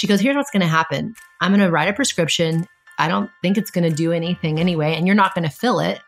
[0.00, 2.66] she goes, Here's what's going to happen I'm going to write a prescription.
[2.98, 5.78] I don't think it's going to do anything anyway, and you're not going to fill
[5.80, 6.00] it.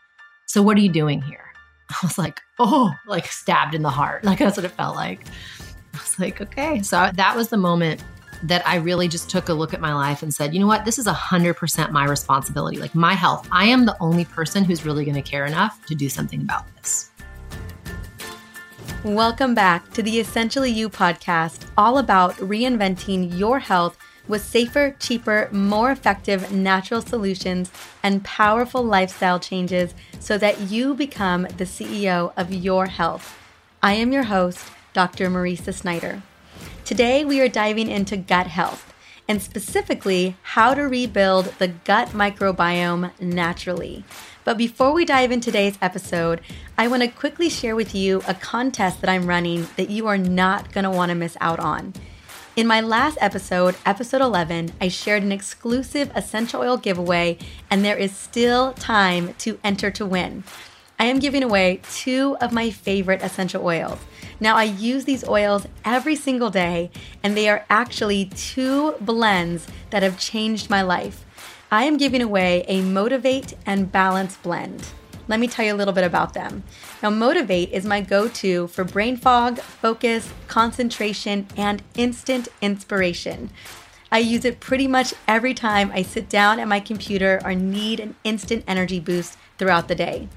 [0.47, 1.53] So, what are you doing here?
[1.91, 4.25] I was like, Oh, like stabbed in the heart.
[4.33, 5.27] Like, that's what it felt like.
[5.95, 6.81] I was like, Okay.
[6.81, 8.03] So, that was the moment
[8.45, 10.85] that I really just took a look at my life and said, you know what,
[10.85, 13.47] this is 100% my responsibility, like my health.
[13.53, 16.65] I am the only person who's really going to care enough to do something about
[16.75, 17.12] this.
[19.05, 23.99] Welcome back to the Essentially You podcast, all about reinventing your health
[24.29, 27.73] with safer, cheaper, more effective natural solutions
[28.05, 33.37] and powerful lifestyle changes so that you become the CEO of your health.
[33.83, 35.29] I am your host, Dr.
[35.29, 36.23] Mariza Snyder.
[36.85, 38.95] Today, we are diving into gut health
[39.27, 44.05] and specifically how to rebuild the gut microbiome naturally.
[44.45, 46.41] But before we dive into today's episode,
[46.77, 50.19] I want to quickly share with you a contest that I'm running that you are
[50.19, 51.93] not going to want to miss out on.
[52.57, 57.39] In my last episode, episode 11, I shared an exclusive essential oil giveaway,
[57.71, 60.43] and there is still time to enter to win.
[60.99, 63.99] I am giving away two of my favorite essential oils.
[64.41, 66.91] Now, I use these oils every single day,
[67.23, 71.25] and they are actually two blends that have changed my life.
[71.73, 74.89] I am giving away a Motivate and Balance blend.
[75.27, 76.65] Let me tell you a little bit about them.
[77.03, 83.49] Now, Motivate is my go to for brain fog, focus, concentration, and instant inspiration.
[84.11, 88.01] I use it pretty much every time I sit down at my computer or need
[88.01, 90.29] an instant energy boost throughout the day.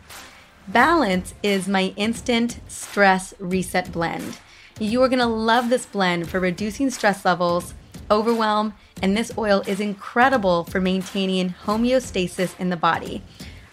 [0.69, 4.39] Balance is my instant stress reset blend.
[4.79, 7.73] You are gonna love this blend for reducing stress levels,
[8.09, 13.21] overwhelm, and this oil is incredible for maintaining homeostasis in the body.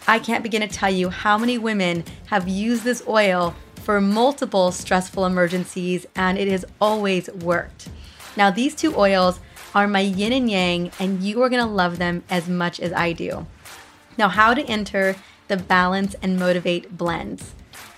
[0.07, 4.71] I can't begin to tell you how many women have used this oil for multiple
[4.71, 7.89] stressful emergencies, and it has always worked.
[8.35, 9.39] Now, these two oils
[9.75, 13.13] are my yin and yang, and you are gonna love them as much as I
[13.13, 13.45] do.
[14.17, 15.15] Now, how to enter
[15.47, 17.53] the Balance and Motivate blends.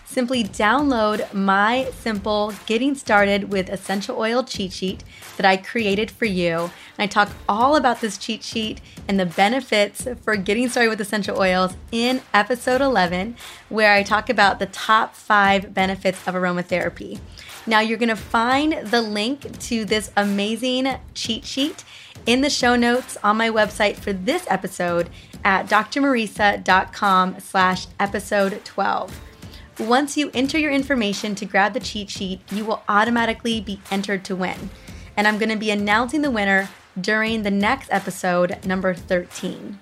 [0.06, 5.04] Simply download my simple Getting Started with Essential Oil cheat sheet
[5.38, 6.54] that I created for you.
[6.54, 11.02] And I talk all about this cheat sheet and the benefits for getting started with
[11.02, 13.36] essential oils in episode 11,
[13.70, 17.20] where I talk about the top five benefits of aromatherapy.
[17.68, 21.84] Now, you're gonna find the link to this amazing cheat sheet
[22.26, 25.10] in the show notes on my website for this episode
[25.44, 29.22] at drmariza.com slash episode 12.
[29.80, 34.24] Once you enter your information to grab the cheat sheet, you will automatically be entered
[34.24, 34.70] to win.
[35.18, 39.80] And I'm going to be announcing the winner during the next episode, number 13.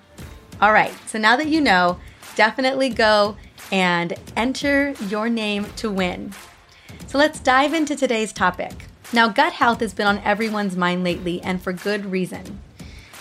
[0.60, 1.98] All right, so now that you know,
[2.36, 3.36] definitely go
[3.72, 6.32] and enter your name to win.
[7.06, 8.86] So let's dive into today's topic.
[9.12, 12.60] Now, gut health has been on everyone's mind lately, and for good reason.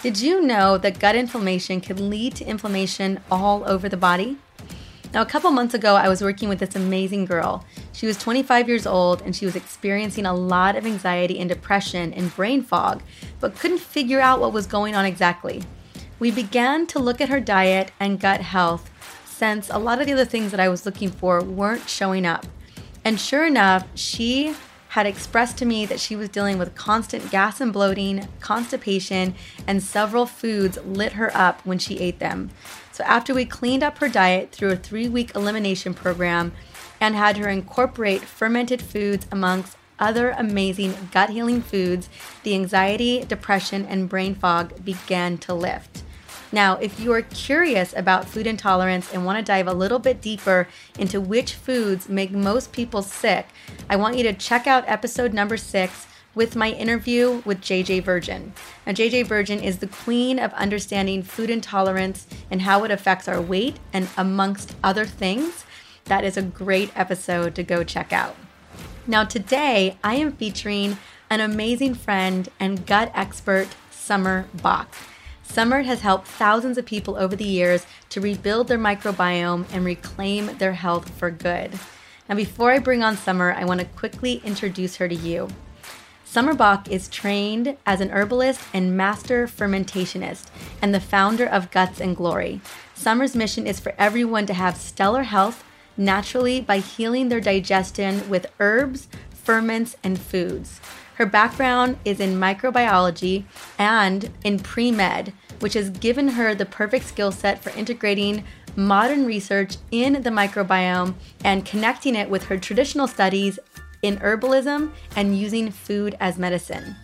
[0.02, 4.38] Did you know that gut inflammation can lead to inflammation all over the body?
[5.13, 7.63] Now, a couple months ago, I was working with this amazing girl.
[7.91, 12.12] She was 25 years old and she was experiencing a lot of anxiety and depression
[12.13, 13.03] and brain fog,
[13.40, 15.62] but couldn't figure out what was going on exactly.
[16.18, 18.90] We began to look at her diet and gut health
[19.23, 22.47] since a lot of the other things that I was looking for weren't showing up.
[23.06, 24.56] And sure enough, she
[24.90, 29.35] had expressed to me that she was dealing with constant gas and bloating, constipation,
[29.68, 32.50] and several foods lit her up when she ate them.
[32.94, 36.54] So, after we cleaned up her diet through a three week elimination program
[37.02, 42.08] and had her incorporate fermented foods amongst other amazing gut healing foods,
[42.44, 46.03] the anxiety, depression, and brain fog began to lift.
[46.52, 50.22] Now, if you are curious about food intolerance and want to dive a little bit
[50.22, 50.68] deeper
[51.00, 53.48] into which foods make most people sick,
[53.90, 56.06] I want you to check out episode number six
[56.36, 58.54] with my interview with JJ Virgin.
[58.86, 63.42] Now, JJ Virgin is the queen of understanding food intolerance and how it affects our
[63.42, 65.66] weight, and amongst other things.
[66.06, 68.36] That is a great episode to go check out.
[69.06, 70.98] Now, today I am featuring
[71.30, 74.94] an amazing friend and gut expert, Summer Bock.
[75.44, 80.58] Summer has helped thousands of people over the years to rebuild their microbiome and reclaim
[80.58, 81.79] their health for good.
[82.28, 85.50] Now, before I bring on Summer, I want to quickly introduce her to you.
[86.34, 90.47] Summer Bock is trained as an herbalist and master fermentationist
[90.82, 92.59] and the founder of Guts and Glory.
[92.96, 95.64] Summer's mission is for everyone to have stellar health
[95.96, 100.82] naturally by healing their digestion with herbs, ferments, and foods.
[101.18, 103.44] Her background is in microbiology
[103.78, 108.44] and in pre med, which has given her the perfect skill set for integrating
[108.76, 111.14] modern research in the microbiome
[111.44, 113.59] and connecting it with her traditional studies
[114.03, 116.96] in herbalism and using food as medicine.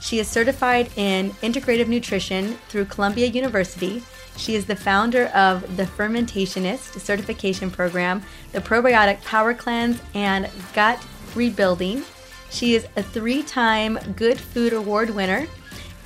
[0.00, 4.02] She is certified in integrative nutrition through Columbia University.
[4.36, 8.22] She is the founder of the Fermentationist certification program,
[8.52, 11.04] the Probiotic Power Cleanse, and Gut
[11.34, 12.02] Rebuilding.
[12.50, 15.46] She is a three time Good Food Award winner,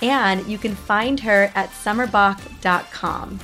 [0.00, 3.40] and you can find her at summerbock.com.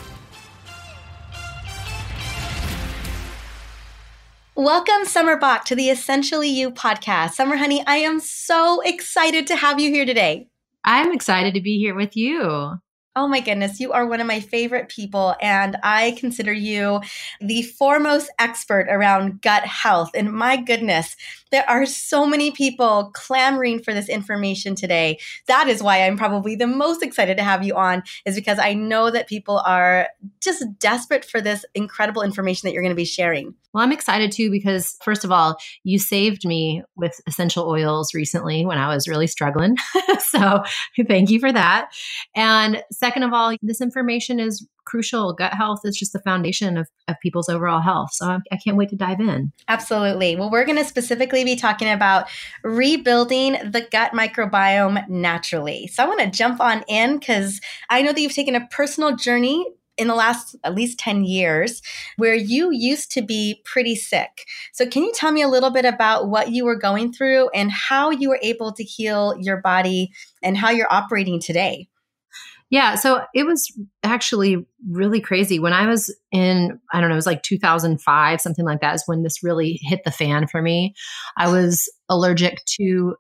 [4.59, 7.33] Welcome, Summer Bock, to the Essentially You podcast.
[7.33, 10.49] Summer Honey, I am so excited to have you here today.
[10.83, 12.73] I'm excited to be here with you.
[13.15, 17.03] Oh my goodness, you are one of my favorite people, and I consider you
[17.39, 20.11] the foremost expert around gut health.
[20.15, 21.17] And my goodness,
[21.51, 25.19] there are so many people clamoring for this information today.
[25.49, 28.73] That is why I'm probably the most excited to have you on, is because I
[28.73, 30.09] know that people are
[30.41, 33.55] just desperate for this incredible information that you're going to be sharing.
[33.77, 38.65] Well, I'm excited too because, first of all, you saved me with essential oils recently
[38.65, 39.77] when I was really struggling.
[40.19, 40.63] so,
[41.07, 41.91] thank you for that.
[42.35, 45.35] And second of all, this information is crucial.
[45.35, 48.15] Gut health is just the foundation of, of people's overall health.
[48.15, 49.53] So, I, I can't wait to dive in.
[49.69, 50.37] Absolutely.
[50.37, 52.29] Well, we're going to specifically be talking about
[52.65, 55.87] rebuilding the gut microbiome naturally.
[55.89, 59.17] So, I want to jump on in because I know that you've taken a personal
[59.17, 61.83] journey in the last at least 10 years
[62.17, 64.45] where you used to be pretty sick.
[64.73, 67.71] So, can you tell me a little bit about what you were going through and
[67.71, 70.11] how you were able to heal your body
[70.43, 71.89] and how you're operating today?
[72.69, 73.73] Yeah, so it was
[74.03, 75.61] actually really crazy.
[75.61, 79.05] When I was in, I don't know, it was like 2005, something like that, is
[79.07, 80.95] when this really hit the fan for me.
[81.37, 83.15] I was allergic to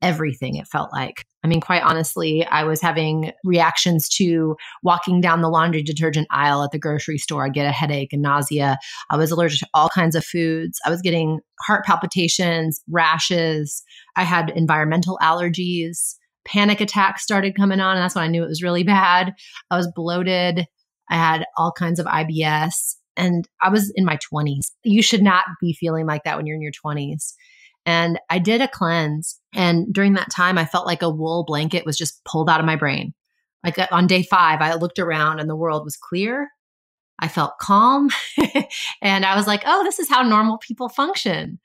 [0.00, 1.26] everything, it felt like.
[1.46, 6.64] I mean, quite honestly, I was having reactions to walking down the laundry detergent aisle
[6.64, 7.46] at the grocery store.
[7.46, 8.78] I get a headache and nausea.
[9.10, 10.80] I was allergic to all kinds of foods.
[10.84, 13.84] I was getting heart palpitations, rashes.
[14.16, 16.16] I had environmental allergies.
[16.44, 19.32] Panic attacks started coming on, and that's when I knew it was really bad.
[19.70, 20.66] I was bloated.
[21.08, 24.72] I had all kinds of IBS, and I was in my 20s.
[24.82, 27.34] You should not be feeling like that when you're in your 20s.
[27.86, 29.40] And I did a cleanse.
[29.54, 32.66] And during that time, I felt like a wool blanket was just pulled out of
[32.66, 33.14] my brain.
[33.64, 36.48] Like uh, on day five, I looked around and the world was clear.
[37.18, 38.10] I felt calm.
[39.02, 41.58] and I was like, oh, this is how normal people function.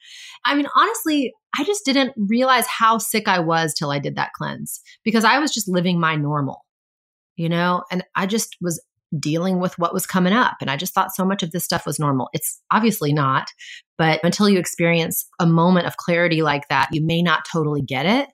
[0.45, 4.31] I mean, honestly, I just didn't realize how sick I was till I did that
[4.33, 6.63] cleanse because I was just living my normal,
[7.35, 8.81] you know, and I just was
[9.19, 10.57] dealing with what was coming up.
[10.61, 12.29] And I just thought so much of this stuff was normal.
[12.33, 13.49] It's obviously not,
[13.97, 18.05] but until you experience a moment of clarity like that, you may not totally get
[18.05, 18.29] it.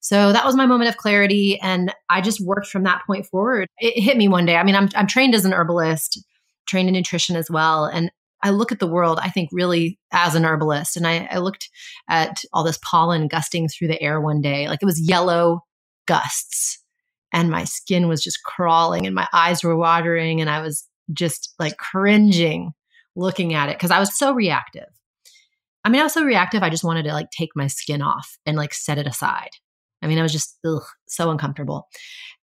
[0.00, 1.58] So that was my moment of clarity.
[1.60, 3.68] And I just worked from that point forward.
[3.78, 4.56] It hit me one day.
[4.56, 6.22] I mean, I'm, I'm trained as an herbalist,
[6.66, 7.84] trained in nutrition as well.
[7.84, 8.10] And
[8.42, 10.96] I look at the world, I think, really as an herbalist.
[10.96, 11.68] And I, I looked
[12.08, 15.60] at all this pollen gusting through the air one day, like it was yellow
[16.06, 16.79] gusts
[17.32, 21.54] and my skin was just crawling and my eyes were watering and I was just
[21.58, 22.72] like cringing
[23.16, 24.88] looking at it because I was so reactive.
[25.84, 28.38] I mean, I was so reactive, I just wanted to like take my skin off
[28.44, 29.50] and like set it aside.
[30.02, 31.88] I mean, I was just ugh, so uncomfortable.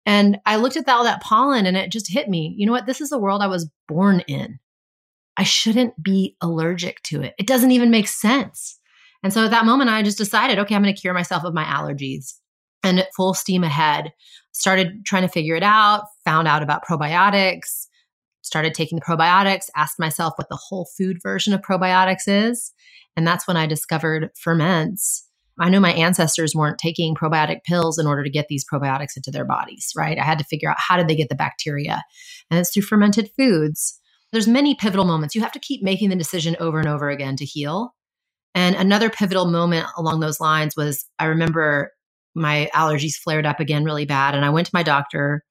[0.05, 2.55] And I looked at all that pollen and it just hit me.
[2.57, 2.85] You know what?
[2.85, 4.59] This is the world I was born in.
[5.37, 7.35] I shouldn't be allergic to it.
[7.37, 8.79] It doesn't even make sense.
[9.23, 11.53] And so at that moment, I just decided, okay, I'm going to cure myself of
[11.53, 12.35] my allergies
[12.87, 14.13] and full steam ahead
[14.53, 17.87] started trying to figure it out, found out about probiotics,
[18.41, 22.71] started taking the probiotics, asked myself what the whole food version of probiotics is.
[23.15, 25.25] And that's when I discovered ferments.
[25.59, 29.31] I know my ancestors weren't taking probiotic pills in order to get these probiotics into
[29.31, 30.17] their bodies, right?
[30.17, 32.03] I had to figure out how did they get the bacteria.
[32.49, 33.99] And it's through fermented foods.
[34.31, 35.33] There's many pivotal moments.
[35.35, 37.95] You have to keep making the decision over and over again to heal.
[38.53, 41.91] And another pivotal moment along those lines was I remember
[42.37, 44.35] my allergies flared up again really bad.
[44.35, 45.43] And I went to my doctor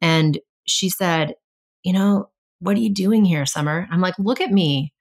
[0.00, 1.34] and she said,
[1.82, 2.30] You know,
[2.60, 3.88] what are you doing here, Summer?
[3.90, 4.92] I'm like, Look at me.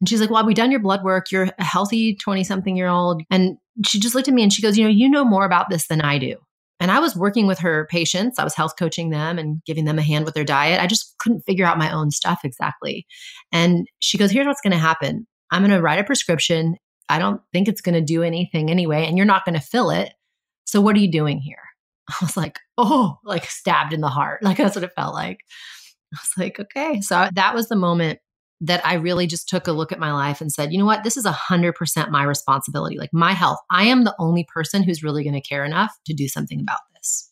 [0.00, 1.30] And she's like, Well, we done your blood work.
[1.30, 3.22] You're a healthy 20 something year old.
[3.30, 5.68] And she just looked at me and she goes, You know, you know more about
[5.68, 6.36] this than I do.
[6.78, 8.38] And I was working with her patients.
[8.38, 10.80] I was health coaching them and giving them a hand with their diet.
[10.80, 13.06] I just couldn't figure out my own stuff exactly.
[13.50, 16.76] And she goes, Here's what's going to happen I'm going to write a prescription.
[17.08, 19.06] I don't think it's going to do anything anyway.
[19.06, 20.12] And you're not going to fill it.
[20.66, 21.62] So what are you doing here?
[22.10, 24.40] I was like, oh, like stabbed in the heart.
[24.44, 25.40] Like that's what it felt like.
[26.12, 27.00] I was like, okay.
[27.00, 28.20] So that was the moment
[28.60, 31.04] that I really just took a look at my life and said, you know what?
[31.04, 32.98] This is 100% my responsibility.
[32.98, 36.14] Like my health, I am the only person who's really going to care enough to
[36.14, 37.30] do something about this.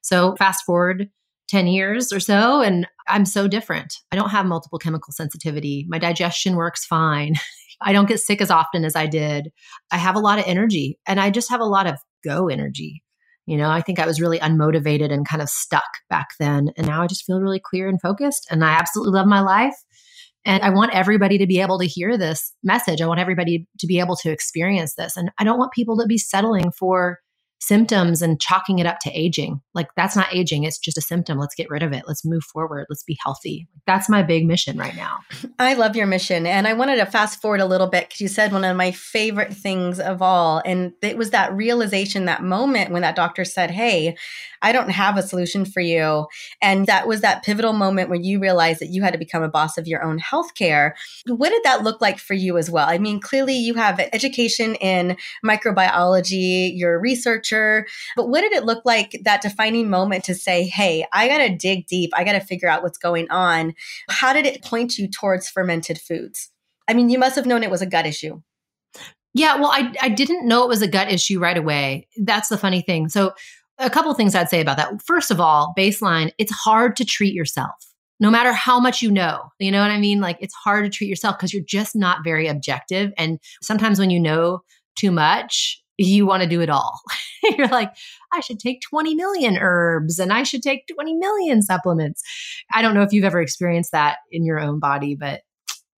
[0.00, 1.10] So fast forward
[1.48, 3.98] 10 years or so, and I'm so different.
[4.12, 5.84] I don't have multiple chemical sensitivity.
[5.88, 7.34] My digestion works fine.
[7.82, 9.50] I don't get sick as often as I did.
[9.90, 13.02] I have a lot of energy and I just have a lot of go energy.
[13.46, 16.70] You know, I think I was really unmotivated and kind of stuck back then.
[16.76, 18.46] And now I just feel really clear and focused.
[18.50, 19.74] And I absolutely love my life.
[20.44, 23.00] And I want everybody to be able to hear this message.
[23.00, 25.16] I want everybody to be able to experience this.
[25.16, 27.18] And I don't want people to be settling for
[27.62, 29.60] symptoms and chalking it up to aging.
[29.72, 31.38] Like that's not aging, it's just a symptom.
[31.38, 32.02] Let's get rid of it.
[32.08, 32.86] Let's move forward.
[32.88, 33.68] Let's be healthy.
[33.86, 35.20] That's my big mission right now.
[35.60, 36.44] I love your mission.
[36.44, 38.90] And I wanted to fast forward a little bit because you said one of my
[38.90, 40.60] favorite things of all.
[40.64, 44.16] And it was that realization, that moment when that doctor said, Hey,
[44.60, 46.26] I don't have a solution for you.
[46.60, 49.48] And that was that pivotal moment when you realized that you had to become a
[49.48, 50.92] boss of your own healthcare.
[51.26, 52.88] What did that look like for you as well?
[52.88, 57.51] I mean, clearly you have education in microbiology, you're a researcher,
[58.16, 61.56] but what did it look like that defining moment to say, hey, I got to
[61.56, 63.74] dig deep, I got to figure out what's going on?
[64.08, 66.50] How did it point you towards fermented foods?
[66.88, 68.40] I mean, you must have known it was a gut issue.
[69.34, 72.06] Yeah, well, I, I didn't know it was a gut issue right away.
[72.18, 73.08] That's the funny thing.
[73.08, 73.32] So,
[73.78, 75.02] a couple things I'd say about that.
[75.02, 77.70] First of all, baseline, it's hard to treat yourself.
[78.20, 80.20] No matter how much you know, you know what I mean?
[80.20, 83.12] Like it's hard to treat yourself because you're just not very objective.
[83.16, 84.60] And sometimes when you know
[84.94, 87.00] too much, you want to do it all.
[87.42, 87.92] you're like,
[88.32, 92.22] I should take 20 million herbs and I should take 20 million supplements.
[92.72, 95.42] I don't know if you've ever experienced that in your own body, but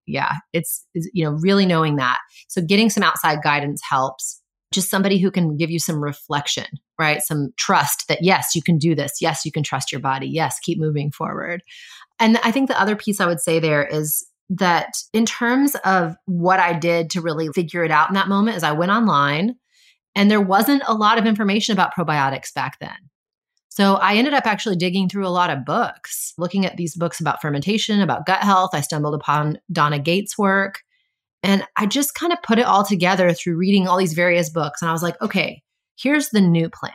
[0.06, 2.18] yeah, it's, you know, really knowing that.
[2.48, 4.40] So getting some outside guidance helps
[4.72, 6.66] just somebody who can give you some reflection,
[6.98, 7.22] right?
[7.22, 9.18] Some trust that, yes, you can do this.
[9.20, 10.26] Yes, you can trust your body.
[10.26, 11.62] Yes, keep moving forward.
[12.18, 16.16] And I think the other piece I would say there is that in terms of
[16.26, 19.56] what I did to really figure it out in that moment is I went online
[20.14, 22.96] and there wasn't a lot of information about probiotics back then.
[23.68, 27.18] So I ended up actually digging through a lot of books, looking at these books
[27.20, 28.70] about fermentation, about gut health.
[28.72, 30.80] I stumbled upon Donna Gates' work.
[31.42, 34.80] And I just kind of put it all together through reading all these various books.
[34.80, 35.60] And I was like, okay,
[35.98, 36.92] here's the new plan.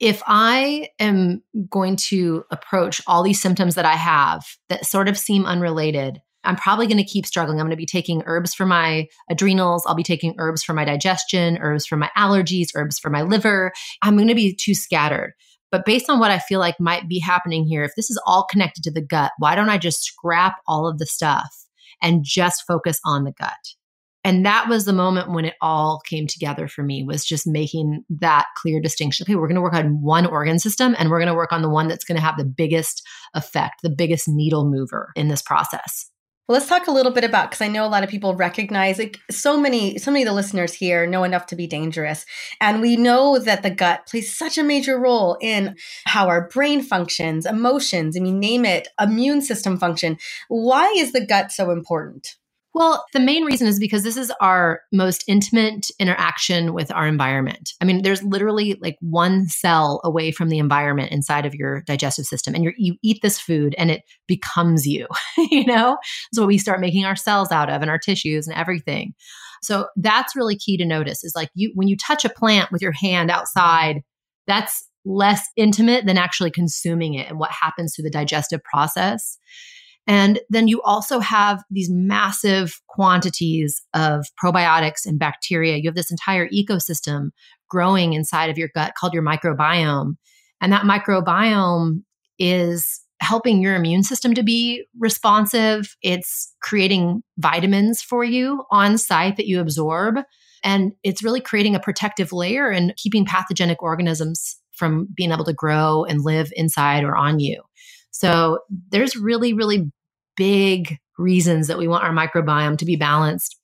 [0.00, 5.16] If I am going to approach all these symptoms that I have that sort of
[5.16, 7.58] seem unrelated, I'm probably going to keep struggling.
[7.58, 9.84] I'm going to be taking herbs for my adrenals.
[9.86, 13.72] I'll be taking herbs for my digestion, herbs for my allergies, herbs for my liver.
[14.02, 15.34] I'm going to be too scattered.
[15.70, 18.46] But based on what I feel like might be happening here, if this is all
[18.48, 21.66] connected to the gut, why don't I just scrap all of the stuff
[22.00, 23.74] and just focus on the gut?
[24.26, 28.04] and that was the moment when it all came together for me was just making
[28.10, 31.28] that clear distinction okay we're going to work on one organ system and we're going
[31.28, 34.68] to work on the one that's going to have the biggest effect the biggest needle
[34.68, 36.10] mover in this process
[36.48, 38.98] well, let's talk a little bit about because I know a lot of people recognize
[38.98, 42.24] like so many so many of the listeners here know enough to be dangerous.
[42.60, 46.82] And we know that the gut plays such a major role in how our brain
[46.82, 50.18] functions, emotions, I mean name it, immune system function.
[50.48, 52.36] Why is the gut so important?
[52.76, 57.70] Well, the main reason is because this is our most intimate interaction with our environment.
[57.80, 62.26] I mean, there's literally like one cell away from the environment inside of your digestive
[62.26, 65.06] system, and you eat this food and it becomes you.
[65.38, 65.96] you know,
[66.36, 69.14] what we start making our cells out of and our tissues and everything.
[69.62, 72.82] So that's really key to notice is like you when you touch a plant with
[72.82, 74.02] your hand outside,
[74.46, 79.38] that's less intimate than actually consuming it and what happens through the digestive process.
[80.06, 85.76] And then you also have these massive quantities of probiotics and bacteria.
[85.76, 87.30] You have this entire ecosystem
[87.68, 90.16] growing inside of your gut called your microbiome.
[90.60, 92.02] And that microbiome
[92.38, 95.96] is helping your immune system to be responsive.
[96.02, 100.16] It's creating vitamins for you on site that you absorb.
[100.62, 105.52] And it's really creating a protective layer and keeping pathogenic organisms from being able to
[105.52, 107.62] grow and live inside or on you.
[108.16, 109.90] So there's really, really
[110.38, 113.60] big reasons that we want our microbiome to be balanced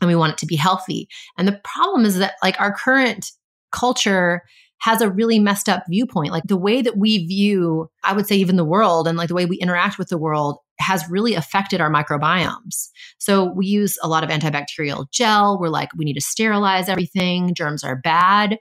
[0.00, 1.08] and we want it to be healthy.
[1.36, 3.32] And the problem is that like our current
[3.72, 4.42] culture
[4.82, 6.30] has a really messed up viewpoint.
[6.30, 9.34] Like the way that we view, I would say even the world and like the
[9.34, 12.90] way we interact with the world has really affected our microbiomes.
[13.18, 15.58] So we use a lot of antibacterial gel.
[15.58, 17.52] We're like, we need to sterilize everything.
[17.52, 18.58] Germs are bad.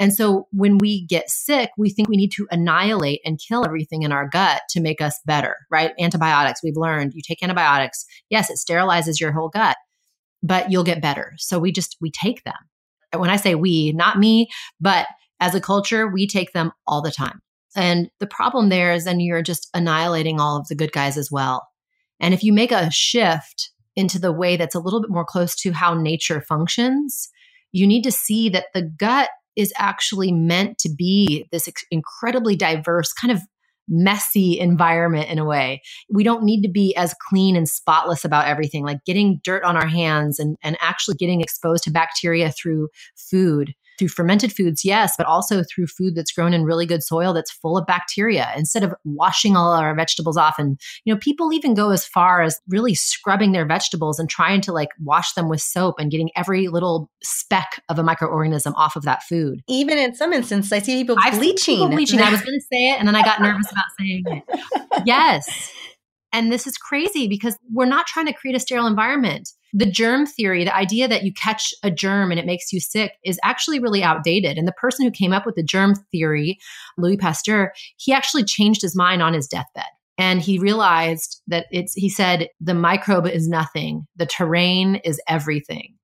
[0.00, 4.02] And so when we get sick, we think we need to annihilate and kill everything
[4.02, 5.92] in our gut to make us better, right?
[6.00, 8.06] Antibiotics, we've learned you take antibiotics.
[8.30, 9.76] Yes, it sterilizes your whole gut,
[10.42, 11.34] but you'll get better.
[11.36, 12.54] So we just, we take them.
[13.12, 14.48] And when I say we, not me,
[14.80, 15.06] but
[15.38, 17.40] as a culture, we take them all the time.
[17.76, 21.30] And the problem there is then you're just annihilating all of the good guys as
[21.30, 21.68] well.
[22.18, 25.54] And if you make a shift into the way that's a little bit more close
[25.56, 27.28] to how nature functions,
[27.70, 29.28] you need to see that the gut
[29.60, 33.40] is actually meant to be this incredibly diverse kind of
[33.90, 35.82] messy environment in a way.
[36.08, 39.76] We don't need to be as clean and spotless about everything, like getting dirt on
[39.76, 45.12] our hands and, and actually getting exposed to bacteria through food through fermented foods, yes,
[45.18, 48.82] but also through food that's grown in really good soil that's full of bacteria instead
[48.82, 50.54] of washing all our vegetables off.
[50.58, 54.62] And, you know, people even go as far as really scrubbing their vegetables and trying
[54.62, 58.96] to like wash them with soap and getting every little speck of a microorganism off
[58.96, 59.60] of that food.
[59.68, 61.76] Even in some instances, I see people I've bleaching.
[61.76, 62.20] People bleaching.
[62.20, 65.04] I was going to say it and then I got nervous about saying it.
[65.04, 65.70] Yes.
[66.32, 69.50] And this is crazy because we're not trying to create a sterile environment.
[69.72, 73.12] The germ theory, the idea that you catch a germ and it makes you sick,
[73.24, 74.58] is actually really outdated.
[74.58, 76.58] And the person who came up with the germ theory,
[76.98, 79.84] Louis Pasteur, he actually changed his mind on his deathbed.
[80.18, 85.94] And he realized that it's, he said, the microbe is nothing, the terrain is everything.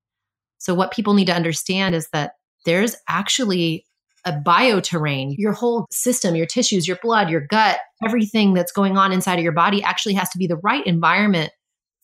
[0.57, 2.31] So, what people need to understand is that
[2.65, 3.85] there's actually
[4.25, 5.35] a bioterrain.
[5.37, 9.43] Your whole system, your tissues, your blood, your gut, everything that's going on inside of
[9.43, 11.51] your body actually has to be the right environment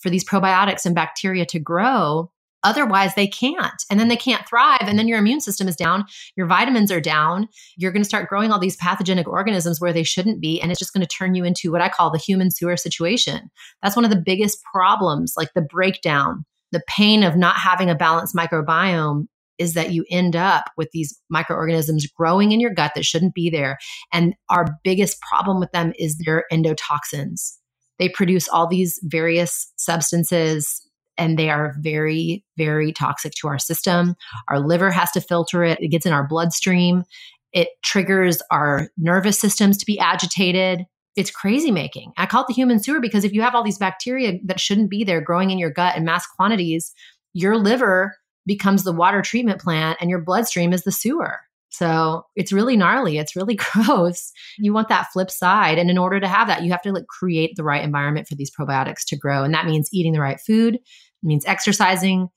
[0.04, 2.30] for these probiotics and bacteria to grow.
[2.64, 3.84] Otherwise, they can't.
[3.90, 4.88] And then they can't thrive.
[4.88, 6.06] And then your immune system is down.
[6.38, 7.50] Your vitamins are down.
[7.78, 10.62] You're going to start growing all these pathogenic organisms where they shouldn't be.
[10.62, 13.50] And it's just going to turn you into what I call the human sewer situation.
[13.82, 17.96] That's one of the biggest problems, like the breakdown, the pain of not having a
[17.96, 19.28] balanced microbiome
[19.60, 23.50] is that you end up with these microorganisms growing in your gut that shouldn't be
[23.50, 23.78] there.
[24.12, 27.58] And our biggest problem with them is their endotoxins.
[28.04, 30.86] They produce all these various substances
[31.18, 34.16] and they are very, very toxic to our system.
[34.50, 37.06] Our liver has to filter it, it gets in our bloodstream.
[37.54, 40.84] It triggers our nervous systems to be agitated.
[41.16, 42.12] It's crazy making.
[42.18, 44.90] I call it the human sewer because if you have all these bacteria that shouldn't
[44.90, 46.92] be there growing in your gut in mass quantities,
[47.32, 51.40] your liver becomes the water treatment plant and your bloodstream is the sewer.
[51.74, 53.18] So it's really gnarly.
[53.18, 54.32] It's really gross.
[54.60, 55.80] You want that flip side.
[55.80, 58.36] And in order to have that, you have to like create the right environment for
[58.36, 59.44] these probiotics to grow.
[59.44, 60.82] And that means eating the right food, it
[61.24, 62.30] means exercising,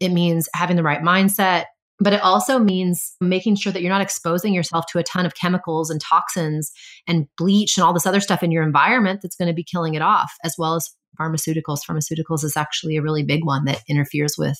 [0.00, 1.64] it means having the right mindset.
[2.00, 5.36] But it also means making sure that you're not exposing yourself to a ton of
[5.36, 6.72] chemicals and toxins
[7.06, 9.94] and bleach and all this other stuff in your environment that's going to be killing
[9.94, 10.90] it off, as well as
[11.20, 11.84] pharmaceuticals.
[11.88, 14.58] Pharmaceuticals is actually a really big one that interferes with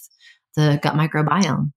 [0.54, 1.72] the gut microbiome.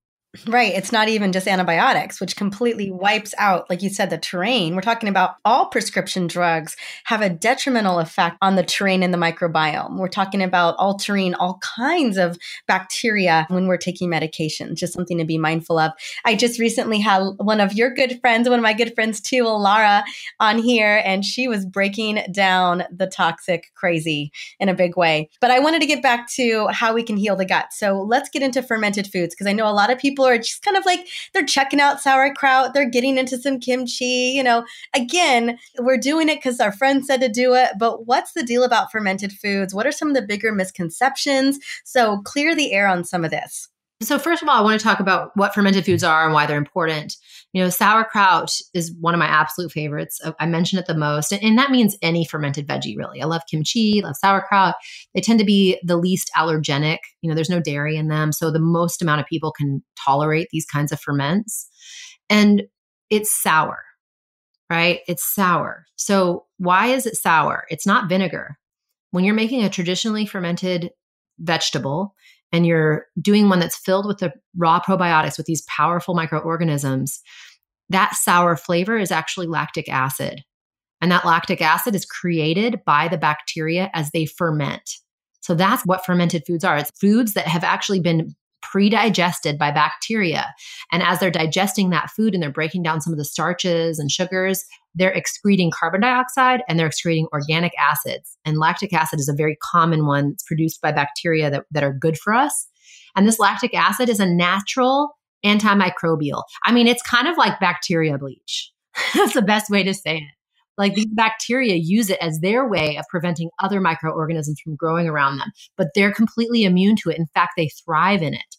[0.46, 0.74] Right.
[0.74, 4.74] It's not even just antibiotics, which completely wipes out, like you said, the terrain.
[4.74, 9.18] We're talking about all prescription drugs have a detrimental effect on the terrain and the
[9.18, 9.96] microbiome.
[9.98, 12.36] We're talking about altering all kinds of
[12.66, 15.92] bacteria when we're taking medication, just something to be mindful of.
[16.26, 19.44] I just recently had one of your good friends, one of my good friends too,
[19.44, 20.04] Lara,
[20.40, 25.30] on here, and she was breaking down the toxic crazy in a big way.
[25.40, 27.72] But I wanted to get back to how we can heal the gut.
[27.72, 30.62] So let's get into fermented foods because I know a lot of people are just
[30.62, 34.04] kind of like they're checking out sauerkraut, they're getting into some kimchi.
[34.04, 34.64] You know,
[34.94, 37.70] again, we're doing it because our friend said to do it.
[37.78, 39.74] But what's the deal about fermented foods?
[39.74, 41.58] What are some of the bigger misconceptions?
[41.84, 43.68] So clear the air on some of this.
[44.00, 46.46] So, first of all, I want to talk about what fermented foods are and why
[46.46, 47.16] they're important.
[47.52, 50.20] You know, sauerkraut is one of my absolute favorites.
[50.24, 53.20] Uh, I mention it the most, and that means any fermented veggie, really.
[53.20, 54.76] I love kimchi, love sauerkraut.
[55.14, 56.98] They tend to be the least allergenic.
[57.22, 58.30] You know, there's no dairy in them.
[58.30, 61.68] So, the most amount of people can tolerate these kinds of ferments.
[62.30, 62.64] And
[63.10, 63.82] it's sour,
[64.70, 65.00] right?
[65.08, 65.86] It's sour.
[65.96, 67.64] So, why is it sour?
[67.68, 68.58] It's not vinegar.
[69.10, 70.92] When you're making a traditionally fermented
[71.40, 72.14] vegetable,
[72.52, 77.20] and you're doing one that's filled with the raw probiotics with these powerful microorganisms,
[77.90, 80.42] that sour flavor is actually lactic acid.
[81.00, 84.90] And that lactic acid is created by the bacteria as they ferment.
[85.40, 86.76] So that's what fermented foods are.
[86.76, 90.46] It's foods that have actually been pre-digested by bacteria.
[90.92, 94.10] And as they're digesting that food and they're breaking down some of the starches and
[94.10, 98.36] sugars, they're excreting carbon dioxide and they're excreting organic acids.
[98.44, 101.92] And lactic acid is a very common one that's produced by bacteria that, that are
[101.92, 102.66] good for us.
[103.16, 106.42] And this lactic acid is a natural antimicrobial.
[106.64, 108.72] I mean, it's kind of like bacteria bleach.
[109.14, 110.37] That's the best way to say it.
[110.78, 115.38] Like these bacteria use it as their way of preventing other microorganisms from growing around
[115.38, 117.18] them, but they're completely immune to it.
[117.18, 118.56] In fact, they thrive in it.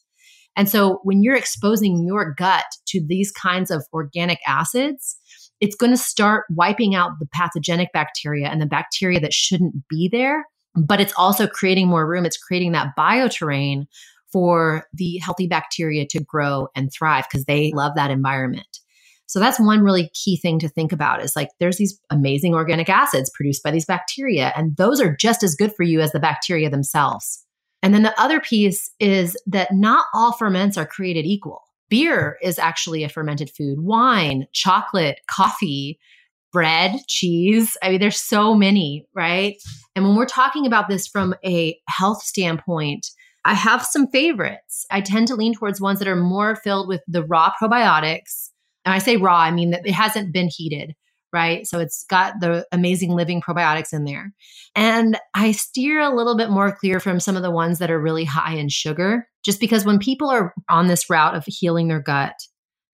[0.56, 5.18] And so when you're exposing your gut to these kinds of organic acids,
[5.62, 10.10] it's going to start wiping out the pathogenic bacteria and the bacteria that shouldn't be
[10.12, 10.46] there.
[10.76, 12.26] But it's also creating more room.
[12.26, 13.86] It's creating that bioterrain
[14.32, 18.80] for the healthy bacteria to grow and thrive because they love that environment.
[19.30, 22.90] So that's one really key thing to think about is like there's these amazing organic
[22.90, 26.20] acids produced by these bacteria, and those are just as good for you as the
[26.20, 27.46] bacteria themselves.
[27.84, 31.62] And then the other piece is that not all ferments are created equal.
[31.90, 36.00] Beer is actually a fermented food, wine, chocolate, coffee,
[36.52, 37.78] bread, cheese.
[37.84, 39.62] I mean, there's so many, right?
[39.96, 43.06] And when we're talking about this from a health standpoint,
[43.46, 44.88] I have some favorites.
[44.90, 48.50] I tend to lean towards ones that are more filled with the raw probiotics.
[48.90, 50.96] And I say raw, I mean that it hasn't been heated,
[51.32, 51.68] right?
[51.68, 54.34] So it's got the amazing living probiotics in there.
[54.76, 58.02] And I steer a little bit more clear from some of the ones that are
[58.02, 62.02] really high in sugar, just because when people are on this route of healing their
[62.02, 62.34] gut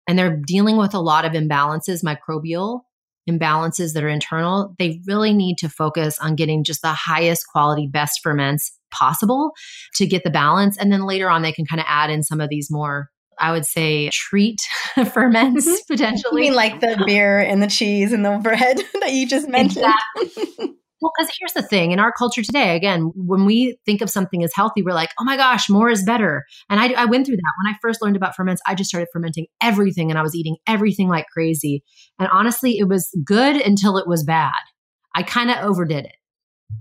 [0.06, 2.82] and they're dealing with a lot of imbalances, microbial,
[3.28, 7.88] imbalances that are internal, they really need to focus on getting just the highest quality,
[7.88, 9.50] best ferments possible
[9.96, 10.78] to get the balance.
[10.78, 13.52] And then later on, they can kind of add in some of these more I
[13.52, 14.60] would say treat
[15.12, 15.92] ferments mm-hmm.
[15.92, 16.44] potentially.
[16.44, 19.86] You mean like the beer and the cheese and the bread that you just mentioned?
[20.20, 20.76] Exactly.
[21.00, 24.44] Well, because here's the thing in our culture today, again, when we think of something
[24.44, 26.44] as healthy, we're like, oh my gosh, more is better.
[26.68, 27.52] And I, I went through that.
[27.64, 30.56] When I first learned about ferments, I just started fermenting everything and I was eating
[30.66, 31.82] everything like crazy.
[32.18, 34.52] And honestly, it was good until it was bad.
[35.14, 36.16] I kind of overdid it,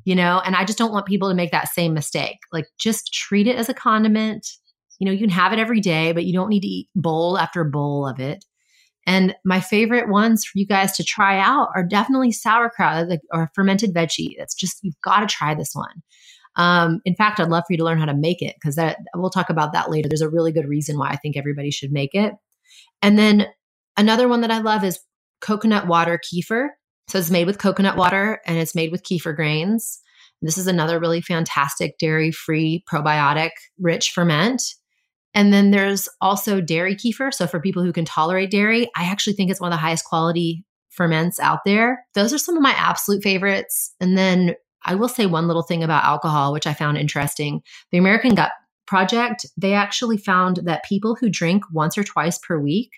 [0.03, 2.39] you know, and I just don't want people to make that same mistake.
[2.51, 4.45] Like, just treat it as a condiment.
[4.99, 7.37] You know, you can have it every day, but you don't need to eat bowl
[7.37, 8.45] after bowl of it.
[9.07, 13.93] And my favorite ones for you guys to try out are definitely sauerkraut or fermented
[13.93, 14.35] veggie.
[14.37, 16.03] That's just, you've got to try this one.
[16.55, 18.97] Um, in fact, I'd love for you to learn how to make it because that
[19.15, 20.09] we'll talk about that later.
[20.09, 22.33] There's a really good reason why I think everybody should make it.
[23.01, 23.47] And then
[23.97, 24.99] another one that I love is
[25.41, 26.67] coconut water kefir.
[27.07, 30.01] So it's made with coconut water and it's made with kefir grains.
[30.41, 34.61] This is another really fantastic dairy free probiotic rich ferment.
[35.33, 37.33] And then there's also dairy kefir.
[37.33, 40.05] So for people who can tolerate dairy, I actually think it's one of the highest
[40.05, 42.05] quality ferments out there.
[42.15, 43.93] Those are some of my absolute favorites.
[43.99, 47.61] And then I will say one little thing about alcohol, which I found interesting.
[47.91, 48.51] The American Gut
[48.87, 52.89] Project, they actually found that people who drink once or twice per week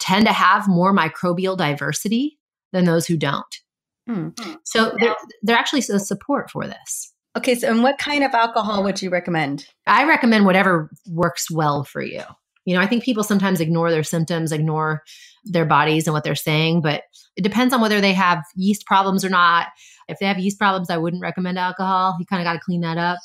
[0.00, 2.38] tend to have more microbial diversity
[2.72, 3.60] than those who don't.
[4.08, 4.58] Mm.
[4.64, 7.13] So there, there actually is support for this.
[7.36, 9.66] Okay, so and what kind of alcohol would you recommend?
[9.86, 12.22] I recommend whatever works well for you.
[12.64, 15.02] You know, I think people sometimes ignore their symptoms, ignore
[15.44, 17.02] their bodies and what they're saying, but
[17.36, 19.68] it depends on whether they have yeast problems or not.
[20.08, 22.16] If they have yeast problems, I wouldn't recommend alcohol.
[22.18, 23.18] You kind of got to clean that up.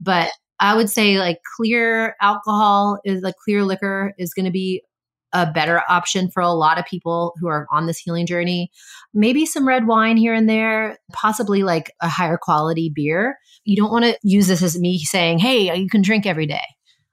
[0.00, 4.82] But I would say like clear alcohol is like clear liquor is going to be
[5.34, 8.70] a better option for a lot of people who are on this healing journey.
[9.12, 13.36] Maybe some red wine here and there, possibly like a higher quality beer.
[13.64, 16.64] You don't want to use this as me saying, hey, you can drink every day.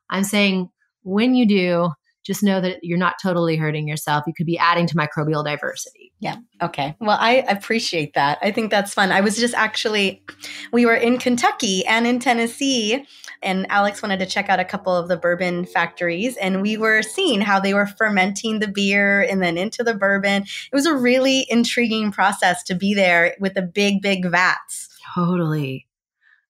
[0.09, 0.69] I'm saying
[1.03, 1.89] when you do,
[2.23, 4.25] just know that you're not totally hurting yourself.
[4.27, 6.13] You could be adding to microbial diversity.
[6.19, 6.35] Yeah.
[6.61, 6.95] Okay.
[6.99, 8.37] Well, I appreciate that.
[8.43, 9.11] I think that's fun.
[9.11, 10.23] I was just actually,
[10.71, 13.07] we were in Kentucky and in Tennessee,
[13.41, 17.01] and Alex wanted to check out a couple of the bourbon factories, and we were
[17.01, 20.43] seeing how they were fermenting the beer and then into the bourbon.
[20.43, 24.89] It was a really intriguing process to be there with the big, big vats.
[25.15, 25.87] Totally.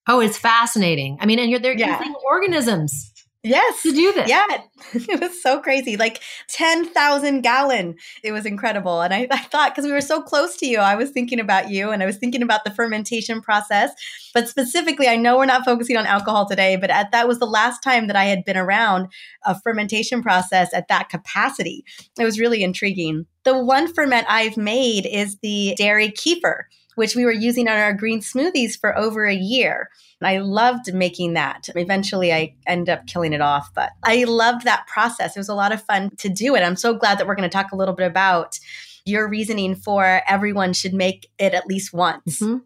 [0.08, 1.18] Oh, it's fascinating.
[1.20, 1.98] I mean, and you're there yeah.
[1.98, 3.12] using organisms
[3.44, 3.82] Yes.
[3.82, 4.28] To do this.
[4.28, 4.44] Yeah.
[4.94, 5.96] It was so crazy.
[5.96, 7.94] Like 10,000 gallon.
[8.22, 9.00] It was incredible.
[9.00, 11.70] And I, I thought, because we were so close to you, I was thinking about
[11.70, 13.90] you and I was thinking about the fermentation process.
[14.34, 17.46] But specifically, I know we're not focusing on alcohol today, but at, that was the
[17.46, 19.08] last time that I had been around
[19.44, 21.84] a fermentation process at that capacity.
[22.18, 23.26] It was really intriguing.
[23.44, 27.92] The one ferment I've made is the dairy kefir which we were using on our
[27.92, 29.88] green smoothies for over a year.
[30.22, 31.68] I loved making that.
[31.74, 35.36] Eventually, I end up killing it off, but I loved that process.
[35.36, 36.62] It was a lot of fun to do it.
[36.62, 38.58] I'm so glad that we're going to talk a little bit about
[39.04, 42.40] your reasoning for everyone should make it at least once.
[42.40, 42.58] Mm-hmm.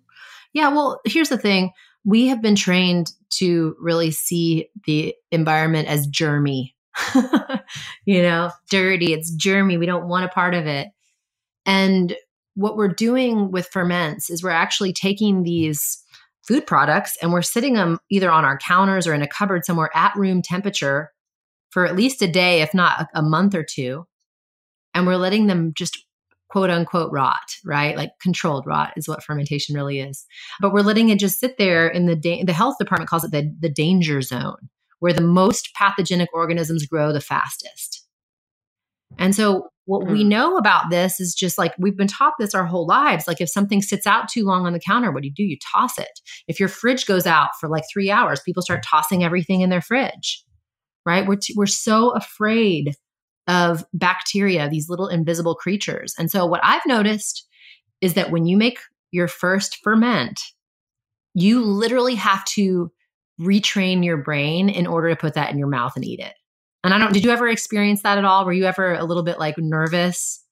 [0.53, 1.73] Yeah, well, here's the thing
[2.05, 6.73] we have been trained to really see the environment as germy.
[8.05, 9.79] you know, dirty, it's germy.
[9.79, 10.89] We don't want a part of it.
[11.67, 12.15] And
[12.57, 16.03] what we're doing with ferments is we're actually taking these
[16.49, 19.91] food products and we're sitting them either on our counters or in a cupboard somewhere
[19.95, 21.13] at room temperature
[21.71, 24.07] for at least a day, if not a, month or two.
[24.95, 26.07] And we're letting them just
[26.49, 27.97] quote unquote rot, right?
[27.97, 30.25] Like controlled rot is what fermentation really is.
[30.61, 33.33] But we're letting it just sit there in the da- the health department calls it
[33.33, 37.96] the, the danger zone, where the most pathogenic organisms grow the fastest.
[39.19, 40.13] And so what mm.
[40.13, 43.27] we know about this is just like we've been taught this our whole lives.
[43.27, 45.45] Like if something sits out too long on the counter, what do you do?
[45.45, 46.21] You toss it.
[46.49, 49.81] If your fridge goes out for like three hours, people start tossing everything in their
[49.81, 50.45] fridge,
[51.07, 51.27] right?
[51.27, 52.95] We're, t- we're so afraid
[53.47, 56.15] of bacteria, these little invisible creatures.
[56.19, 57.47] And so what I've noticed
[58.01, 58.79] is that when you make
[59.13, 60.41] your first ferment,
[61.35, 62.91] you literally have to
[63.41, 66.35] retrain your brain in order to put that in your mouth and eat it.
[66.87, 68.47] And I don't, did you ever experience that at all?
[68.47, 70.43] Were you ever a little bit like nervous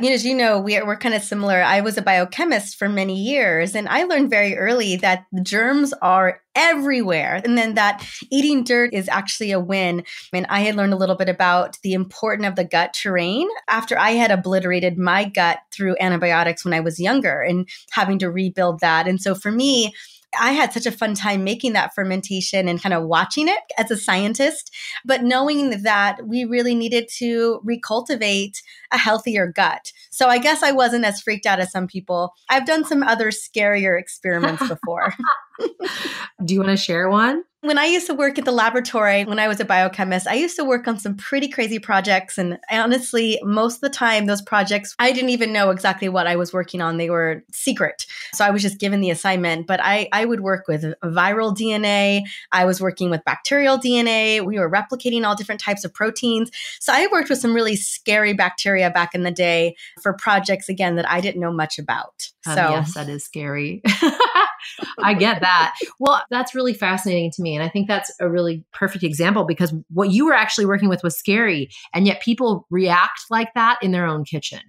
[0.00, 1.60] You know, as you know, we are, we're kind of similar.
[1.60, 6.40] I was a biochemist for many years, and I learned very early that germs are
[6.54, 10.04] everywhere, and then that eating dirt is actually a win.
[10.32, 13.98] And I had learned a little bit about the importance of the gut terrain after
[13.98, 18.78] I had obliterated my gut through antibiotics when I was younger and having to rebuild
[18.78, 19.08] that.
[19.08, 19.94] And so for me,
[20.38, 23.90] I had such a fun time making that fermentation and kind of watching it as
[23.90, 28.58] a scientist, but knowing that we really needed to recultivate
[28.92, 29.92] a healthier gut.
[30.10, 32.34] So I guess I wasn't as freaked out as some people.
[32.50, 35.14] I've done some other scarier experiments before.
[36.44, 37.44] Do you want to share one?
[37.60, 40.54] When I used to work at the laboratory, when I was a biochemist, I used
[40.56, 42.38] to work on some pretty crazy projects.
[42.38, 46.36] And honestly, most of the time, those projects, I didn't even know exactly what I
[46.36, 46.98] was working on.
[46.98, 48.06] They were secret.
[48.32, 49.66] So I was just given the assignment.
[49.66, 52.22] But I, I would work with viral DNA.
[52.52, 54.40] I was working with bacterial DNA.
[54.40, 56.52] We were replicating all different types of proteins.
[56.78, 60.94] So I worked with some really scary bacteria back in the day for projects, again,
[60.94, 62.28] that I didn't know much about.
[62.46, 63.82] Um, so, yes, that is scary.
[65.02, 65.74] I get that.
[65.98, 67.54] Well, that's really fascinating to me.
[67.54, 71.02] And I think that's a really perfect example because what you were actually working with
[71.02, 71.70] was scary.
[71.94, 74.60] And yet people react like that in their own kitchen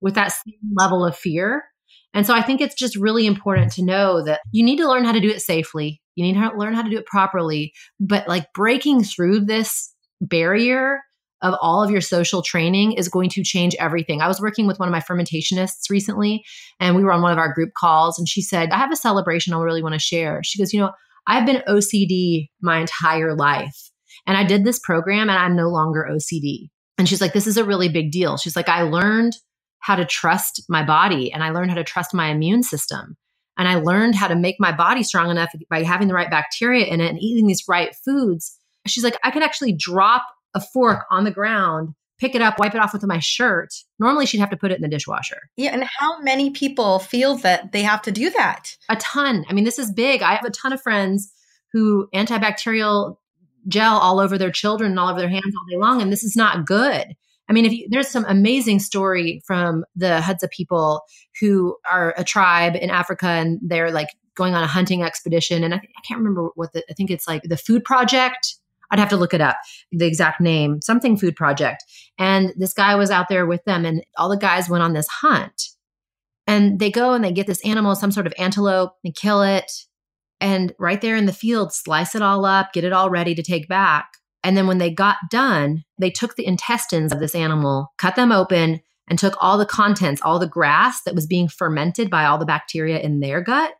[0.00, 1.64] with that same level of fear.
[2.14, 5.04] And so I think it's just really important to know that you need to learn
[5.04, 6.00] how to do it safely.
[6.14, 7.72] You need to learn how to do it properly.
[8.00, 11.00] But like breaking through this barrier
[11.46, 14.20] of all of your social training is going to change everything.
[14.20, 16.44] I was working with one of my fermentationists recently,
[16.80, 18.96] and we were on one of our group calls, and she said, I have a
[18.96, 20.40] celebration I really want to share.
[20.44, 20.92] She goes, You know,
[21.26, 23.90] I've been OCD my entire life,
[24.26, 26.68] and I did this program, and I'm no longer OCD.
[26.98, 28.36] And she's like, This is a really big deal.
[28.36, 29.34] She's like, I learned
[29.80, 33.16] how to trust my body, and I learned how to trust my immune system.
[33.58, 36.84] And I learned how to make my body strong enough by having the right bacteria
[36.86, 38.58] in it and eating these right foods.
[38.86, 40.22] She's like, I can actually drop
[40.54, 43.74] a fork on the ground, pick it up, wipe it off with my shirt.
[43.98, 45.50] Normally, she'd have to put it in the dishwasher.
[45.56, 45.72] Yeah.
[45.72, 48.76] And how many people feel that they have to do that?
[48.88, 49.44] A ton.
[49.48, 50.22] I mean, this is big.
[50.22, 51.32] I have a ton of friends
[51.72, 53.16] who antibacterial
[53.68, 56.00] gel all over their children and all over their hands all day long.
[56.00, 57.14] And this is not good.
[57.48, 61.02] I mean, if you, there's some amazing story from the Hadza people
[61.40, 65.64] who are a tribe in Africa and they're like going on a hunting expedition.
[65.64, 68.56] And I, I can't remember what the, I think it's like the food project
[68.90, 69.56] I'd have to look it up,
[69.92, 71.84] the exact name, something food project.
[72.18, 75.08] And this guy was out there with them, and all the guys went on this
[75.08, 75.62] hunt.
[76.46, 79.70] And they go and they get this animal, some sort of antelope, and kill it.
[80.40, 83.42] And right there in the field, slice it all up, get it all ready to
[83.42, 84.08] take back.
[84.44, 88.30] And then when they got done, they took the intestines of this animal, cut them
[88.30, 92.38] open, and took all the contents, all the grass that was being fermented by all
[92.38, 93.72] the bacteria in their gut,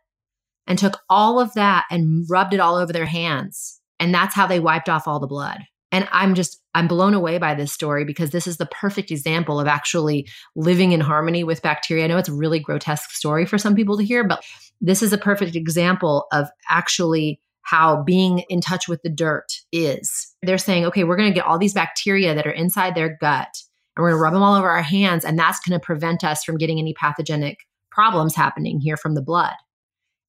[0.65, 4.47] and took all of that and rubbed it all over their hands and that's how
[4.47, 5.59] they wiped off all the blood.
[5.91, 9.59] And I'm just, I'm blown away by this story because this is the perfect example
[9.59, 12.03] of actually living in harmony with bacteria.
[12.03, 14.43] I know it's a really grotesque story for some people to hear, but
[14.81, 20.33] this is a perfect example of actually how being in touch with the dirt is.
[20.41, 23.49] They're saying, okay, we're going to get all these bacteria that are inside their gut
[23.95, 25.25] and we're going to rub them all over our hands.
[25.25, 27.59] And that's going to prevent us from getting any pathogenic
[27.91, 29.55] problems happening here from the blood.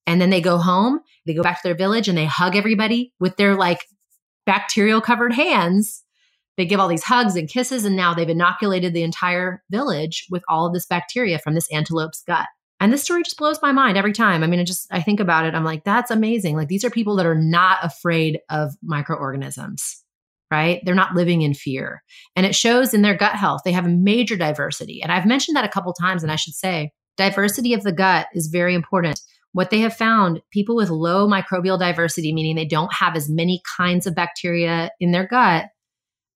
[0.08, 3.12] And then they go home, they go back to their village and they hug everybody
[3.20, 3.84] with their like
[4.46, 6.02] bacterial covered hands.
[6.56, 7.84] They give all these hugs and kisses.
[7.84, 12.22] And now they've inoculated the entire village with all of this bacteria from this antelope's
[12.26, 12.46] gut.
[12.80, 14.42] And this story just blows my mind every time.
[14.42, 15.54] I mean, I just, I think about it.
[15.54, 16.56] I'm like, that's amazing.
[16.56, 20.02] Like, these are people that are not afraid of microorganisms,
[20.50, 20.80] right?
[20.86, 22.02] They're not living in fear.
[22.34, 23.60] And it shows in their gut health.
[23.62, 25.02] They have a major diversity.
[25.02, 26.22] And I've mentioned that a couple times.
[26.22, 29.20] And I should say, diversity of the gut is very important
[29.52, 33.62] what they have found people with low microbial diversity, meaning they don't have as many
[33.76, 35.66] kinds of bacteria in their gut,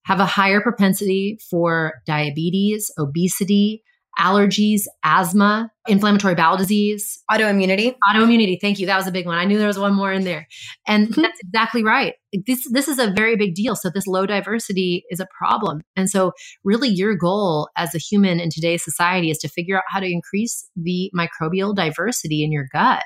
[0.05, 3.83] have a higher propensity for diabetes, obesity,
[4.19, 7.97] allergies, asthma, inflammatory bowel disease, autoimmunity.
[8.09, 8.61] Autoimmunity.
[8.61, 8.87] Thank you.
[8.87, 9.39] That was a big one.
[9.39, 10.47] I knew there was one more in there.
[10.87, 11.23] And mm-hmm.
[11.23, 12.15] that's exactly right.
[12.47, 13.75] This this is a very big deal.
[13.77, 15.83] So this low diversity is a problem.
[15.97, 16.33] And so
[16.65, 20.11] really your goal as a human in today's society is to figure out how to
[20.11, 23.03] increase the microbial diversity in your gut.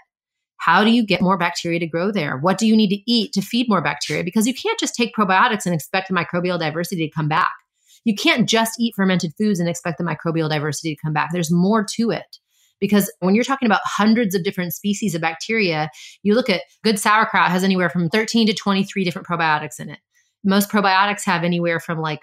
[0.59, 2.39] How do you get more bacteria to grow there?
[2.39, 4.25] What do you need to eat to feed more bacteria?
[4.25, 7.53] Because you can't just take probiotics and expect the microbial diversity to come back
[8.07, 11.31] you can't just eat fermented foods and expect the microbial diversity to come back.
[11.33, 12.39] There's more to it.
[12.79, 15.91] Because when you're talking about hundreds of different species of bacteria,
[16.23, 19.99] you look at good sauerkraut has anywhere from 13 to 23 different probiotics in it.
[20.45, 22.21] Most probiotics have anywhere from like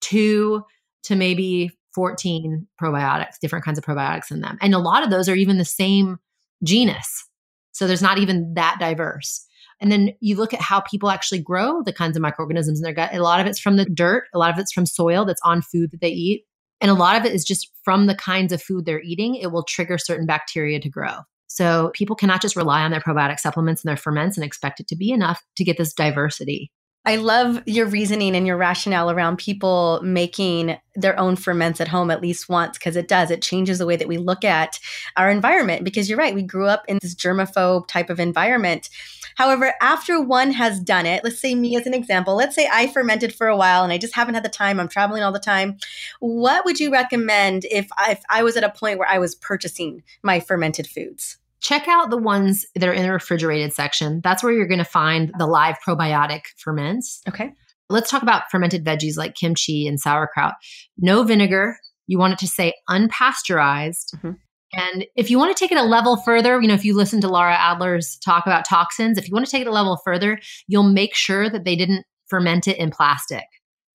[0.00, 0.62] two
[1.02, 4.56] to maybe 14 probiotics, different kinds of probiotics in them.
[4.62, 6.18] And a lot of those are even the same
[6.64, 7.26] genus.
[7.72, 9.44] So there's not even that diverse.
[9.80, 12.92] And then you look at how people actually grow the kinds of microorganisms in their
[12.92, 13.14] gut.
[13.14, 15.62] A lot of it's from the dirt, a lot of it's from soil that's on
[15.62, 16.44] food that they eat.
[16.80, 19.48] And a lot of it is just from the kinds of food they're eating, it
[19.48, 21.18] will trigger certain bacteria to grow.
[21.46, 24.88] So people cannot just rely on their probiotic supplements and their ferments and expect it
[24.88, 26.70] to be enough to get this diversity.
[27.04, 32.10] I love your reasoning and your rationale around people making their own ferments at home
[32.10, 33.30] at least once because it does.
[33.30, 34.78] It changes the way that we look at
[35.16, 36.34] our environment because you're right.
[36.34, 38.90] We grew up in this germaphobe type of environment.
[39.38, 42.88] However, after one has done it, let's say me as an example, let's say I
[42.88, 45.38] fermented for a while and I just haven't had the time, I'm traveling all the
[45.38, 45.78] time.
[46.18, 49.36] What would you recommend if I, if I was at a point where I was
[49.36, 51.38] purchasing my fermented foods?
[51.60, 54.20] check out the ones that are in the refrigerated section.
[54.22, 57.20] That's where you're going to find the live probiotic ferments.
[57.28, 57.52] Okay.
[57.88, 60.54] Let's talk about fermented veggies like kimchi and sauerkraut.
[60.96, 61.76] No vinegar.
[62.06, 64.14] You want it to say unpasteurized.
[64.14, 64.32] Mm-hmm.
[64.72, 67.20] And if you want to take it a level further, you know, if you listen
[67.22, 70.38] to Laura Adler's talk about toxins, if you want to take it a level further,
[70.66, 73.44] you'll make sure that they didn't ferment it in plastic.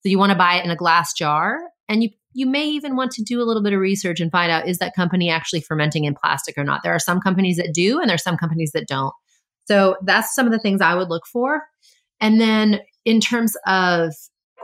[0.02, 2.96] So you want to buy it in a glass jar and you you may even
[2.96, 5.60] want to do a little bit of research and find out is that company actually
[5.60, 6.82] fermenting in plastic or not.
[6.82, 9.14] There are some companies that do, and there are some companies that don't.
[9.66, 11.62] So that's some of the things I would look for.
[12.20, 14.12] And then in terms of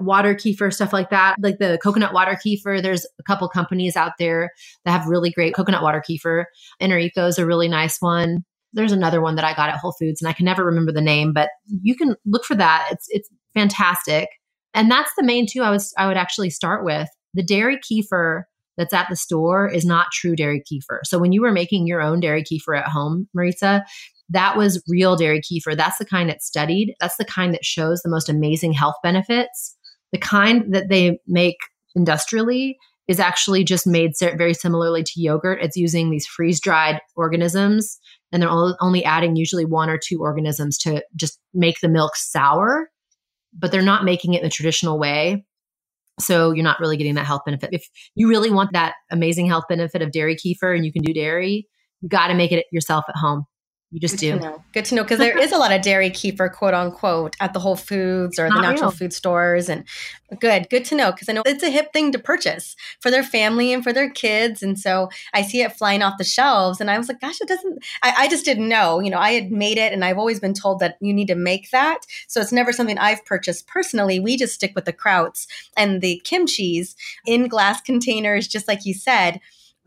[0.00, 4.12] water kefir, stuff like that, like the coconut water kefir, there's a couple companies out
[4.18, 4.50] there
[4.84, 6.44] that have really great coconut water kefir.
[6.78, 8.44] Inner is a really nice one.
[8.72, 11.00] There's another one that I got at Whole Foods and I can never remember the
[11.00, 12.88] name, but you can look for that.
[12.92, 14.28] It's it's fantastic.
[14.74, 18.42] And that's the main two I was I would actually start with the dairy kefir
[18.76, 21.00] that's at the store is not true dairy kefir.
[21.04, 23.82] So when you were making your own dairy kefir at home, Mariza,
[24.30, 25.76] that was real dairy kefir.
[25.76, 26.94] That's the kind that's studied.
[27.00, 29.76] That's the kind that shows the most amazing health benefits.
[30.12, 31.56] The kind that they make
[31.94, 32.76] industrially
[33.08, 35.62] is actually just made very similarly to yogurt.
[35.62, 37.98] It's using these freeze dried organisms,
[38.30, 42.88] and they're only adding usually one or two organisms to just make the milk sour,
[43.52, 45.44] but they're not making it in the traditional way.
[46.20, 47.70] So you're not really getting that health benefit.
[47.72, 51.14] If you really want that amazing health benefit of dairy kefir and you can do
[51.14, 51.66] dairy,
[52.02, 53.44] you got to make it yourself at home.
[53.92, 54.32] You just Good do.
[54.32, 54.64] To know.
[54.72, 57.58] Good to know because there is a lot of dairy kefir, quote unquote, at the
[57.58, 58.98] Whole Foods or the natural real.
[58.98, 59.68] food stores.
[59.68, 59.84] And
[60.38, 63.24] good, good to know because I know it's a hip thing to purchase for their
[63.24, 64.62] family and for their kids.
[64.62, 67.48] And so I see it flying off the shelves, and I was like, gosh, it
[67.48, 67.84] doesn't.
[68.04, 69.00] I, I just didn't know.
[69.00, 71.34] You know, I had made it, and I've always been told that you need to
[71.34, 72.06] make that.
[72.28, 74.20] So it's never something I've purchased personally.
[74.20, 76.94] We just stick with the krauts and the kimchi's
[77.26, 79.40] in glass containers, just like you said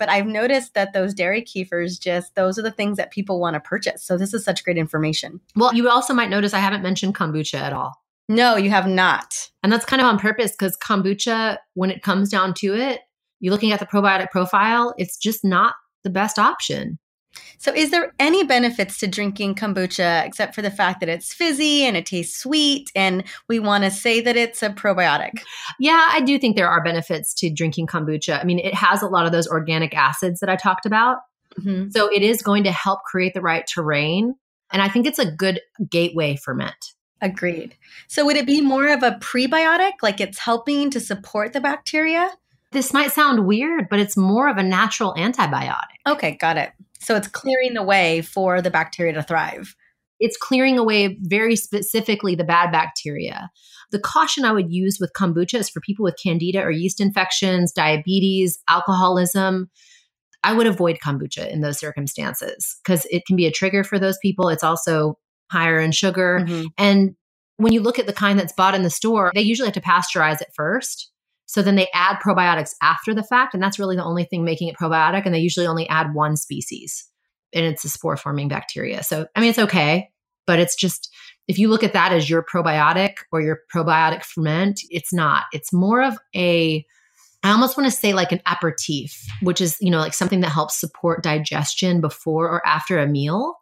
[0.03, 3.53] but I've noticed that those dairy kefirs just those are the things that people want
[3.53, 4.03] to purchase.
[4.03, 5.39] So this is such great information.
[5.55, 8.03] Well, you also might notice I haven't mentioned kombucha at all.
[8.27, 9.49] No, you have not.
[9.63, 12.99] And that's kind of on purpose because kombucha, when it comes down to it,
[13.39, 16.99] you're looking at the probiotic profile, it's just not the best option.
[17.57, 21.83] So, is there any benefits to drinking kombucha except for the fact that it's fizzy
[21.83, 25.41] and it tastes sweet and we want to say that it's a probiotic?
[25.79, 28.39] Yeah, I do think there are benefits to drinking kombucha.
[28.39, 31.17] I mean, it has a lot of those organic acids that I talked about.
[31.59, 31.89] Mm-hmm.
[31.89, 34.35] So, it is going to help create the right terrain.
[34.71, 36.93] And I think it's a good gateway ferment.
[37.21, 37.77] Agreed.
[38.07, 42.29] So, would it be more of a prebiotic, like it's helping to support the bacteria?
[42.73, 45.93] This might sound weird, but it's more of a natural antibiotic.
[46.07, 46.71] Okay, got it.
[47.03, 49.75] So it's clearing the way for the bacteria to thrive.
[50.19, 53.49] It's clearing away very specifically the bad bacteria.
[53.91, 57.71] The caution I would use with kombucha is for people with candida or yeast infections,
[57.71, 59.69] diabetes, alcoholism.
[60.43, 64.17] I would avoid kombucha in those circumstances because it can be a trigger for those
[64.21, 64.49] people.
[64.49, 65.17] It's also
[65.51, 66.39] higher in sugar.
[66.41, 66.67] Mm-hmm.
[66.77, 67.15] And
[67.57, 69.81] when you look at the kind that's bought in the store, they usually have to
[69.81, 71.11] pasteurize it first.
[71.45, 74.69] So then they add probiotics after the fact, and that's really the only thing making
[74.69, 75.25] it probiotic.
[75.25, 77.05] And they usually only add one species,
[77.53, 79.03] and it's a spore forming bacteria.
[79.03, 80.09] So, I mean, it's okay,
[80.47, 81.13] but it's just
[81.47, 85.43] if you look at that as your probiotic or your probiotic ferment, it's not.
[85.51, 86.85] It's more of a
[87.45, 90.49] I almost want to say like an aperitif, which is, you know, like something that
[90.49, 93.55] helps support digestion before or after a meal.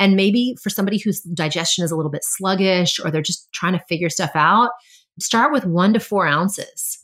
[0.00, 3.74] And maybe for somebody whose digestion is a little bit sluggish or they're just trying
[3.74, 4.70] to figure stuff out,
[5.20, 6.97] start with one to four ounces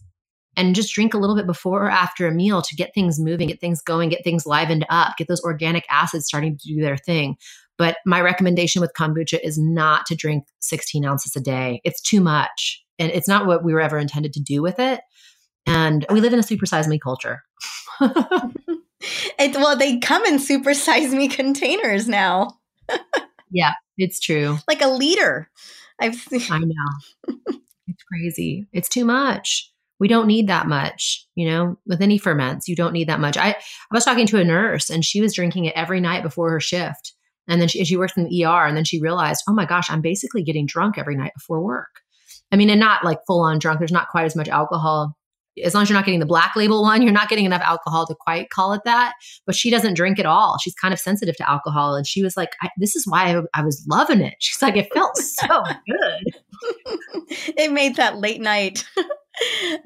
[0.56, 3.48] and just drink a little bit before or after a meal to get things moving,
[3.48, 6.96] get things going, get things livened up, get those organic acids starting to do their
[6.96, 7.36] thing.
[7.76, 11.80] But my recommendation with kombucha is not to drink 16 ounces a day.
[11.84, 12.82] It's too much.
[12.98, 15.00] And it's not what we were ever intended to do with it.
[15.66, 17.42] And we live in a supersize me culture.
[18.00, 22.58] it, well, they come in supersize me containers now.
[23.50, 24.58] yeah, it's true.
[24.68, 25.50] Like a liter.
[26.00, 26.42] I've seen.
[26.50, 27.34] I know.
[27.88, 28.66] it's crazy.
[28.72, 29.73] It's too much
[30.04, 33.38] we don't need that much you know with any ferments you don't need that much
[33.38, 33.54] i i
[33.90, 37.14] was talking to a nurse and she was drinking it every night before her shift
[37.48, 39.90] and then she, she worked in the er and then she realized oh my gosh
[39.90, 42.02] i'm basically getting drunk every night before work
[42.52, 45.16] i mean and not like full on drunk there's not quite as much alcohol
[45.62, 48.06] as long as you're not getting the black label one, you're not getting enough alcohol
[48.06, 49.14] to quite call it that.
[49.46, 50.58] But she doesn't drink at all.
[50.58, 51.94] She's kind of sensitive to alcohol.
[51.94, 54.34] And she was like, This is why I, I was loving it.
[54.40, 56.34] She's like, It felt so good.
[57.56, 58.84] it made that late night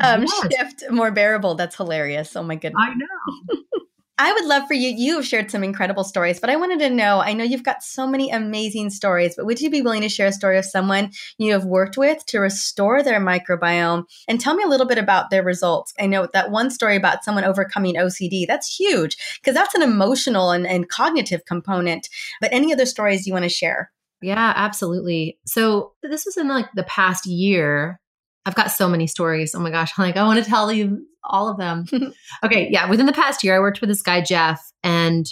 [0.00, 0.52] um, yes.
[0.52, 1.54] shift more bearable.
[1.54, 2.34] That's hilarious.
[2.36, 2.82] Oh my goodness.
[2.86, 3.58] I know.
[4.20, 4.88] I would love for you.
[4.88, 7.84] You have shared some incredible stories, but I wanted to know I know you've got
[7.84, 11.12] so many amazing stories, but would you be willing to share a story of someone
[11.38, 15.30] you have worked with to restore their microbiome and tell me a little bit about
[15.30, 15.94] their results?
[16.00, 20.50] I know that one story about someone overcoming OCD, that's huge because that's an emotional
[20.50, 22.08] and, and cognitive component.
[22.40, 23.92] But any other stories you want to share?
[24.20, 25.38] Yeah, absolutely.
[25.46, 28.00] So this was in like the past year.
[28.48, 29.54] I've got so many stories.
[29.54, 29.96] Oh my gosh.
[29.98, 31.84] Like, I want to tell you all of them.
[32.44, 32.66] okay.
[32.70, 32.88] Yeah.
[32.88, 35.26] Within the past year, I worked with this guy, Jeff, and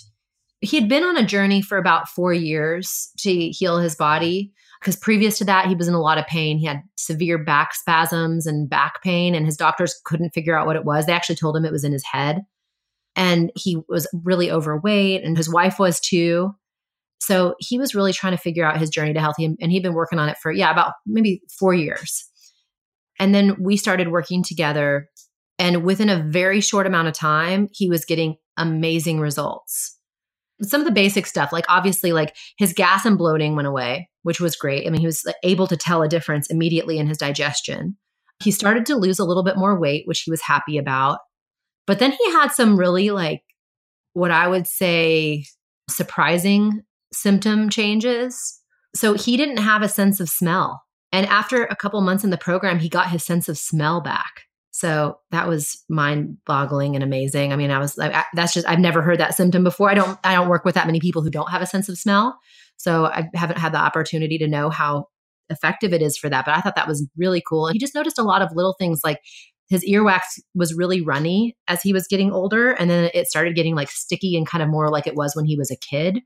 [0.61, 4.53] he had been on a journey for about four years to heal his body.
[4.81, 6.59] Because previous to that, he was in a lot of pain.
[6.59, 10.77] He had severe back spasms and back pain, and his doctors couldn't figure out what
[10.77, 11.07] it was.
[11.07, 12.43] They actually told him it was in his head.
[13.17, 16.55] And he was really overweight, and his wife was too.
[17.21, 19.37] So he was really trying to figure out his journey to health.
[19.39, 22.31] And he'd been working on it for, yeah, about maybe four years.
[23.19, 25.09] And then we started working together.
[25.59, 29.99] And within a very short amount of time, he was getting amazing results.
[30.63, 34.41] Some of the basic stuff, like obviously, like his gas and bloating went away, which
[34.41, 34.87] was great.
[34.87, 37.97] I mean, he was able to tell a difference immediately in his digestion.
[38.43, 41.19] He started to lose a little bit more weight, which he was happy about.
[41.87, 43.43] But then he had some really, like,
[44.15, 45.45] what I would say,
[45.89, 48.61] surprising symptom changes.
[48.95, 50.83] So he didn't have a sense of smell.
[51.13, 54.43] And after a couple months in the program, he got his sense of smell back.
[54.71, 57.53] So that was mind boggling and amazing.
[57.53, 59.91] I mean, I was I, that's just I've never heard that symptom before.
[59.91, 61.97] I don't I don't work with that many people who don't have a sense of
[61.97, 62.39] smell.
[62.77, 65.07] So I haven't had the opportunity to know how
[65.49, 67.69] effective it is for that, but I thought that was really cool.
[67.69, 69.21] And he just noticed a lot of little things like
[69.69, 70.21] his earwax
[70.55, 74.37] was really runny as he was getting older and then it started getting like sticky
[74.37, 76.21] and kind of more like it was when he was a kid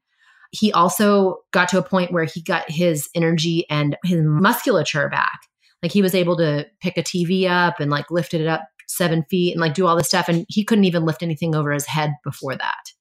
[0.51, 5.40] he also got to a point where he got his energy and his musculature back.
[5.82, 9.24] Like he was able to pick a TV up and like lifted it up seven
[9.30, 10.28] feet and like do all this stuff.
[10.28, 12.92] And he couldn't even lift anything over his head before that.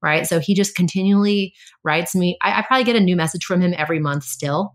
[0.00, 0.26] Right.
[0.26, 2.36] So he just continually writes me.
[2.42, 4.74] I, I probably get a new message from him every month still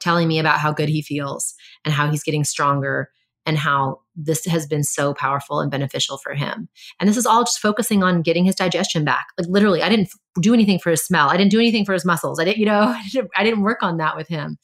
[0.00, 3.10] telling me about how good he feels and how he's getting stronger
[3.44, 6.68] and how this has been so powerful and beneficial for him.
[6.98, 9.26] And this is all just focusing on getting his digestion back.
[9.38, 10.08] Like literally, I didn't
[10.40, 11.28] do anything for his smell.
[11.28, 12.40] I didn't do anything for his muscles.
[12.40, 12.96] I didn't, you know,
[13.36, 14.58] I didn't, work on that with him.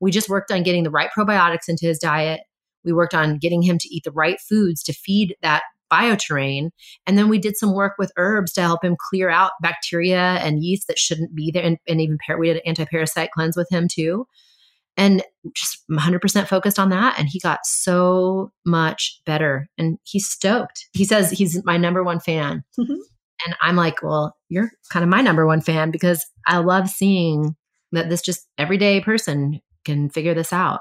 [0.00, 2.40] We just worked on getting the right probiotics into his diet.
[2.84, 6.70] We worked on getting him to eat the right foods to feed that bioterrain.
[7.06, 10.62] And then we did some work with herbs to help him clear out bacteria and
[10.62, 11.62] yeast that shouldn't be there.
[11.62, 14.26] And, and even par- we did an anti-parasite cleanse with him too
[14.98, 15.22] and
[15.54, 17.18] just 100% focused on that.
[17.18, 20.88] And he got so much better and he's stoked.
[20.92, 22.64] He says he's my number one fan.
[22.78, 23.00] Mm-hmm.
[23.46, 27.54] And I'm like, well, you're kind of my number one fan because I love seeing
[27.92, 30.80] that this just everyday person can figure this out.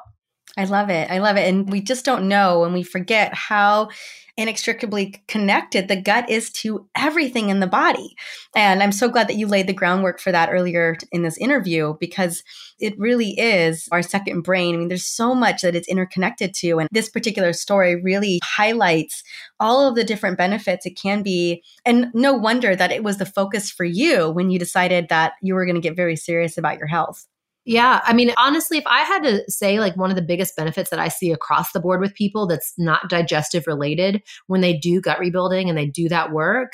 [0.58, 1.10] I love it.
[1.12, 1.47] I love it.
[1.47, 3.89] And we just don't know and we forget how
[4.38, 8.16] inextricably connected the gut is to everything in the body.
[8.55, 11.95] And I'm so glad that you laid the groundwork for that earlier in this interview
[11.99, 12.43] because
[12.80, 14.76] it really is our second brain.
[14.76, 16.80] I mean, there's so much that it's interconnected to.
[16.80, 19.24] And this particular story really highlights
[19.60, 21.64] all of the different benefits it can be.
[21.86, 25.55] And no wonder that it was the focus for you when you decided that you
[25.55, 27.28] were going to get very serious about your health.
[27.68, 27.99] Yeah.
[28.05, 30.99] I mean, honestly, if I had to say like one of the biggest benefits that
[30.99, 35.20] I see across the board with people that's not digestive related, when they do gut
[35.20, 36.72] rebuilding and they do that work,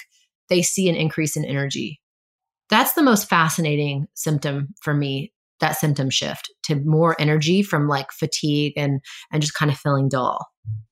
[0.50, 2.00] they see an increase in energy.
[2.70, 8.12] That's the most fascinating symptom for me, that symptom shift to more energy from like
[8.12, 10.46] fatigue and and just kind of feeling dull.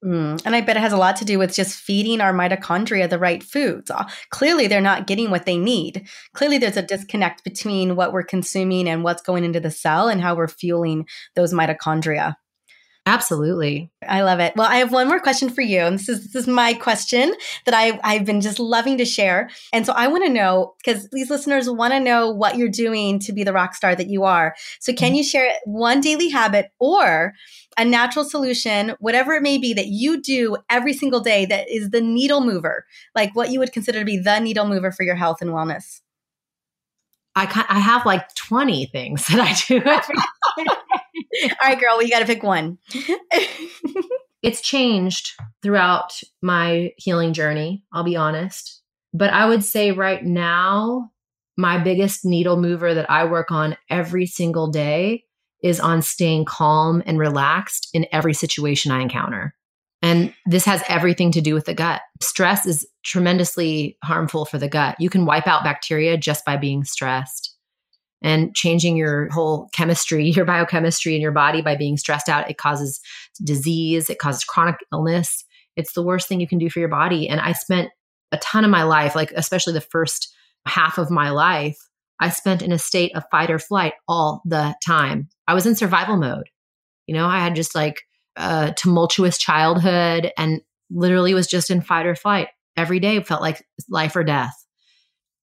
[0.04, 3.10] Mm, and I bet it has a lot to do with just feeding our mitochondria
[3.10, 3.92] the right foods.
[3.92, 6.08] Uh, clearly, they're not getting what they need.
[6.34, 10.20] Clearly, there's a disconnect between what we're consuming and what's going into the cell and
[10.20, 11.06] how we're fueling
[11.36, 12.36] those mitochondria.
[13.08, 13.89] Absolutely.
[14.08, 14.54] I love it.
[14.56, 15.80] Well, I have one more question for you.
[15.80, 17.34] And this is this is my question
[17.66, 19.49] that I I've been just loving to share.
[19.74, 23.18] And so I want to know because these listeners want to know what you're doing
[23.22, 24.56] to be the rock star that you are.
[24.80, 25.16] So can mm-hmm.
[25.16, 27.34] you share one daily habit or
[27.76, 31.89] a natural solution, whatever it may be that you do every single day that is
[31.89, 32.86] the needle mover,
[33.16, 36.02] like what you would consider to be the needle mover for your health and wellness?
[37.36, 39.80] I I have like 20 things that I do
[41.44, 42.78] All right, girl, we got to pick one.
[44.42, 48.82] it's changed throughout my healing journey, I'll be honest.
[49.14, 51.12] But I would say right now,
[51.58, 55.26] my biggest needle mover that I work on every single day
[55.64, 59.56] is on staying calm and relaxed in every situation I encounter.
[60.02, 62.02] And this has everything to do with the gut.
[62.22, 64.96] Stress is tremendously harmful for the gut.
[65.00, 67.51] You can wipe out bacteria just by being stressed
[68.22, 72.50] and changing your whole chemistry, your biochemistry in your body by being stressed out.
[72.50, 73.00] It causes
[73.44, 75.46] disease, it causes chronic illness.
[75.76, 77.30] It's the worst thing you can do for your body.
[77.30, 77.90] And I spent
[78.32, 80.34] a ton of my life, like especially the first
[80.66, 81.78] half of my life,
[82.20, 85.30] I spent in a state of fight or flight all the time.
[85.48, 86.50] I was in survival mode.
[87.08, 88.02] You know, I had just like
[88.36, 90.62] a tumultuous childhood and
[90.92, 92.50] literally was just in fight or flight.
[92.78, 94.54] Every day felt like life or death.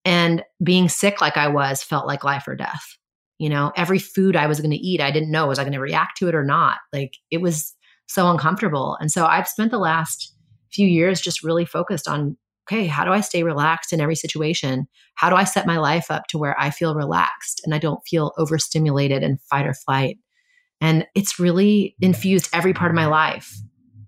[0.08, 2.96] And being sick like I was felt like life or death.
[3.36, 5.74] You know, every food I was going to eat, I didn't know was I going
[5.74, 6.78] to react to it or not.
[6.94, 7.74] Like it was
[8.06, 8.96] so uncomfortable.
[9.02, 10.34] And so I've spent the last
[10.72, 14.88] few years just really focused on okay, how do I stay relaxed in every situation?
[15.14, 18.00] How do I set my life up to where I feel relaxed and I don't
[18.06, 20.18] feel overstimulated and fight or flight?
[20.80, 23.54] And it's really infused every part of my life.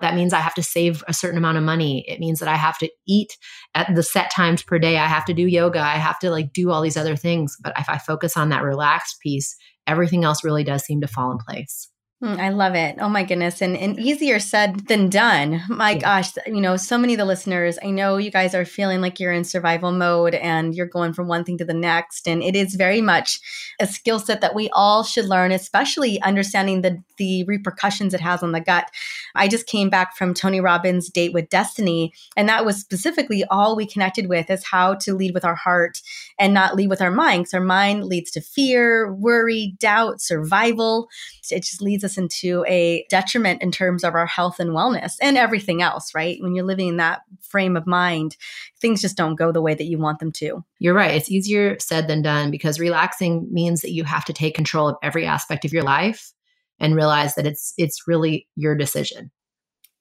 [0.00, 2.04] That means I have to save a certain amount of money.
[2.08, 3.36] It means that I have to eat
[3.74, 4.96] at the set times per day.
[4.96, 5.80] I have to do yoga.
[5.80, 7.56] I have to like do all these other things.
[7.62, 9.54] But if I focus on that relaxed piece,
[9.86, 11.88] everything else really does seem to fall in place.
[12.22, 12.96] Mm, I love it.
[13.00, 13.62] Oh my goodness.
[13.62, 15.62] And, and easier said than done.
[15.70, 15.98] My yeah.
[15.98, 19.18] gosh, you know, so many of the listeners, I know you guys are feeling like
[19.18, 22.28] you're in survival mode and you're going from one thing to the next.
[22.28, 23.40] And it is very much
[23.80, 28.42] a skill set that we all should learn, especially understanding the, the repercussions it has
[28.42, 28.90] on the gut.
[29.34, 33.76] I just came back from Tony Robbins' Date with Destiny, and that was specifically all
[33.76, 36.02] we connected with is how to lead with our heart
[36.38, 37.44] and not lead with our mind.
[37.44, 41.08] Because our mind leads to fear, worry, doubt, survival.
[41.50, 45.14] It just leads us us into a detriment in terms of our health and wellness
[45.20, 46.38] and everything else, right?
[46.40, 48.36] When you're living in that frame of mind,
[48.80, 50.64] things just don't go the way that you want them to.
[50.78, 51.14] You're right.
[51.14, 54.96] It's easier said than done because relaxing means that you have to take control of
[55.02, 56.32] every aspect of your life
[56.78, 59.30] and realize that it's it's really your decision.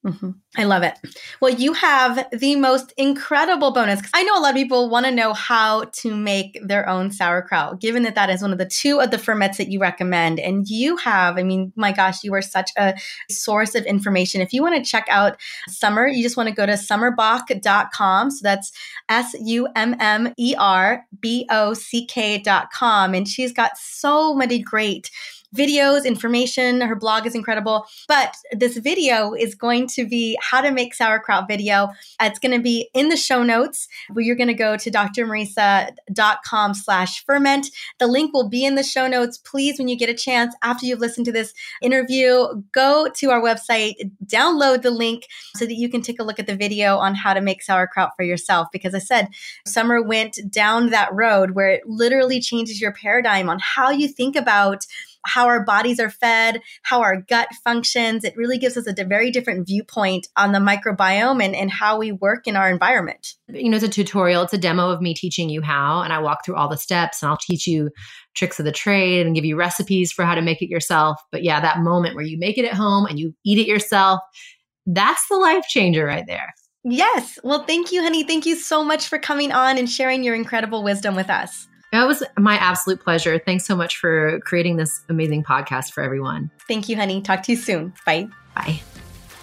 [0.06, 0.32] Mm-hmm.
[0.56, 0.97] I love it.
[1.41, 4.02] Well, you have the most incredible bonus.
[4.14, 7.82] I know a lot of people want to know how to make their own sauerkraut,
[7.82, 10.39] given that that is one of the two of the ferments that you recommend.
[10.39, 12.93] And you have, I mean, my gosh, you are such a
[13.30, 14.39] source of information.
[14.39, 15.38] If you want to check out
[15.68, 18.32] Summer, you just want to go to summerbock.com.
[18.32, 18.72] So that's
[19.10, 23.14] S U M M E R B O C K.com.
[23.14, 25.12] And she's got so many great
[25.56, 26.82] videos, information.
[26.82, 27.86] Her blog is incredible.
[28.08, 31.89] But this video is going to be how to make sauerkraut video.
[32.22, 36.74] It's going to be in the show notes where you're going to go to drmariza.com
[36.74, 37.68] slash ferment.
[38.00, 39.38] The link will be in the show notes.
[39.38, 43.41] Please, when you get a chance after you've listened to this interview, go to our
[43.41, 43.95] website,
[44.26, 47.34] download the link so that you can take a look at the video on how
[47.34, 48.68] to make sauerkraut for yourself.
[48.72, 49.30] Because I said,
[49.66, 54.36] Summer went down that road where it literally changes your paradigm on how you think
[54.36, 54.86] about
[55.26, 58.24] how our bodies are fed, how our gut functions.
[58.24, 62.12] It really gives us a very different viewpoint on the microbiome and, and how we
[62.12, 63.36] work in our environment.
[63.48, 66.20] You know, it's a tutorial, it's a demo of me teaching you how, and I
[66.20, 67.90] walk through all the steps and I'll teach you
[68.36, 71.20] tricks of the trade and give you recipes for how to make it yourself.
[71.32, 74.20] But yeah, that moment where you make it at home and you eat it yourself,
[74.86, 76.54] that's the life changer right there.
[76.84, 77.38] Yes.
[77.44, 78.24] Well, thank you, honey.
[78.24, 81.68] Thank you so much for coming on and sharing your incredible wisdom with us.
[81.92, 83.40] It was my absolute pleasure.
[83.40, 86.52] Thanks so much for creating this amazing podcast for everyone.
[86.68, 87.22] Thank you, honey.
[87.22, 87.94] Talk to you soon.
[88.06, 88.28] Bye.
[88.56, 88.82] Bye.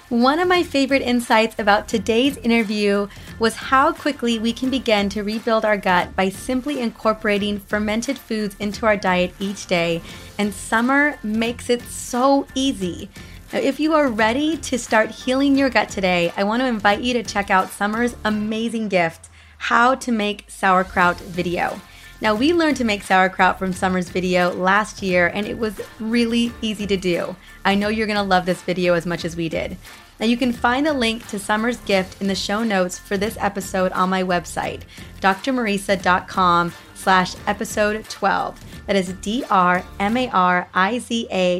[0.08, 3.08] One of my favorite insights about today's interview
[3.40, 8.54] was how quickly we can begin to rebuild our gut by simply incorporating fermented foods
[8.60, 10.00] into our diet each day.
[10.38, 13.10] And summer makes it so easy.
[13.52, 17.00] Now, if you are ready to start healing your gut today, I want to invite
[17.00, 19.28] you to check out Summer's amazing gift,
[19.58, 21.80] How to Make Sauerkraut video.
[22.20, 26.52] Now, we learned to make sauerkraut from Summer's video last year, and it was really
[26.62, 27.36] easy to do.
[27.64, 29.76] I know you're gonna love this video as much as we did.
[30.18, 33.36] Now, you can find the link to Summer's gift in the show notes for this
[33.38, 34.82] episode on my website,
[35.20, 38.64] drmariza.com slash episode 12.
[38.86, 39.84] That is D-R-M-A-R-I-Z-A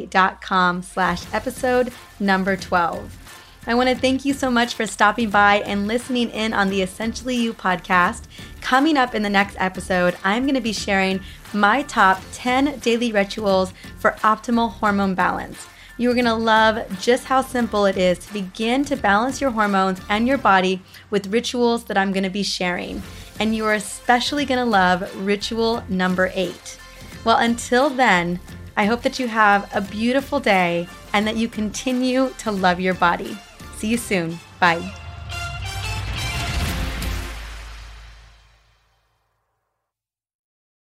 [0.07, 3.26] dot com slash episode number 12.
[3.69, 6.81] I want to thank you so much for stopping by and listening in on the
[6.81, 8.23] Essentially You podcast.
[8.61, 11.19] Coming up in the next episode, I'm going to be sharing
[11.51, 15.67] my top 10 daily rituals for optimal hormone balance.
[15.97, 19.99] You're going to love just how simple it is to begin to balance your hormones
[20.07, 23.03] and your body with rituals that I'm going to be sharing.
[23.37, 26.79] And you are especially going to love ritual number eight.
[27.25, 28.39] Well, until then,
[28.77, 32.93] I hope that you have a beautiful day and that you continue to love your
[32.93, 33.37] body.
[33.77, 34.39] See you soon.
[34.59, 35.06] Bye.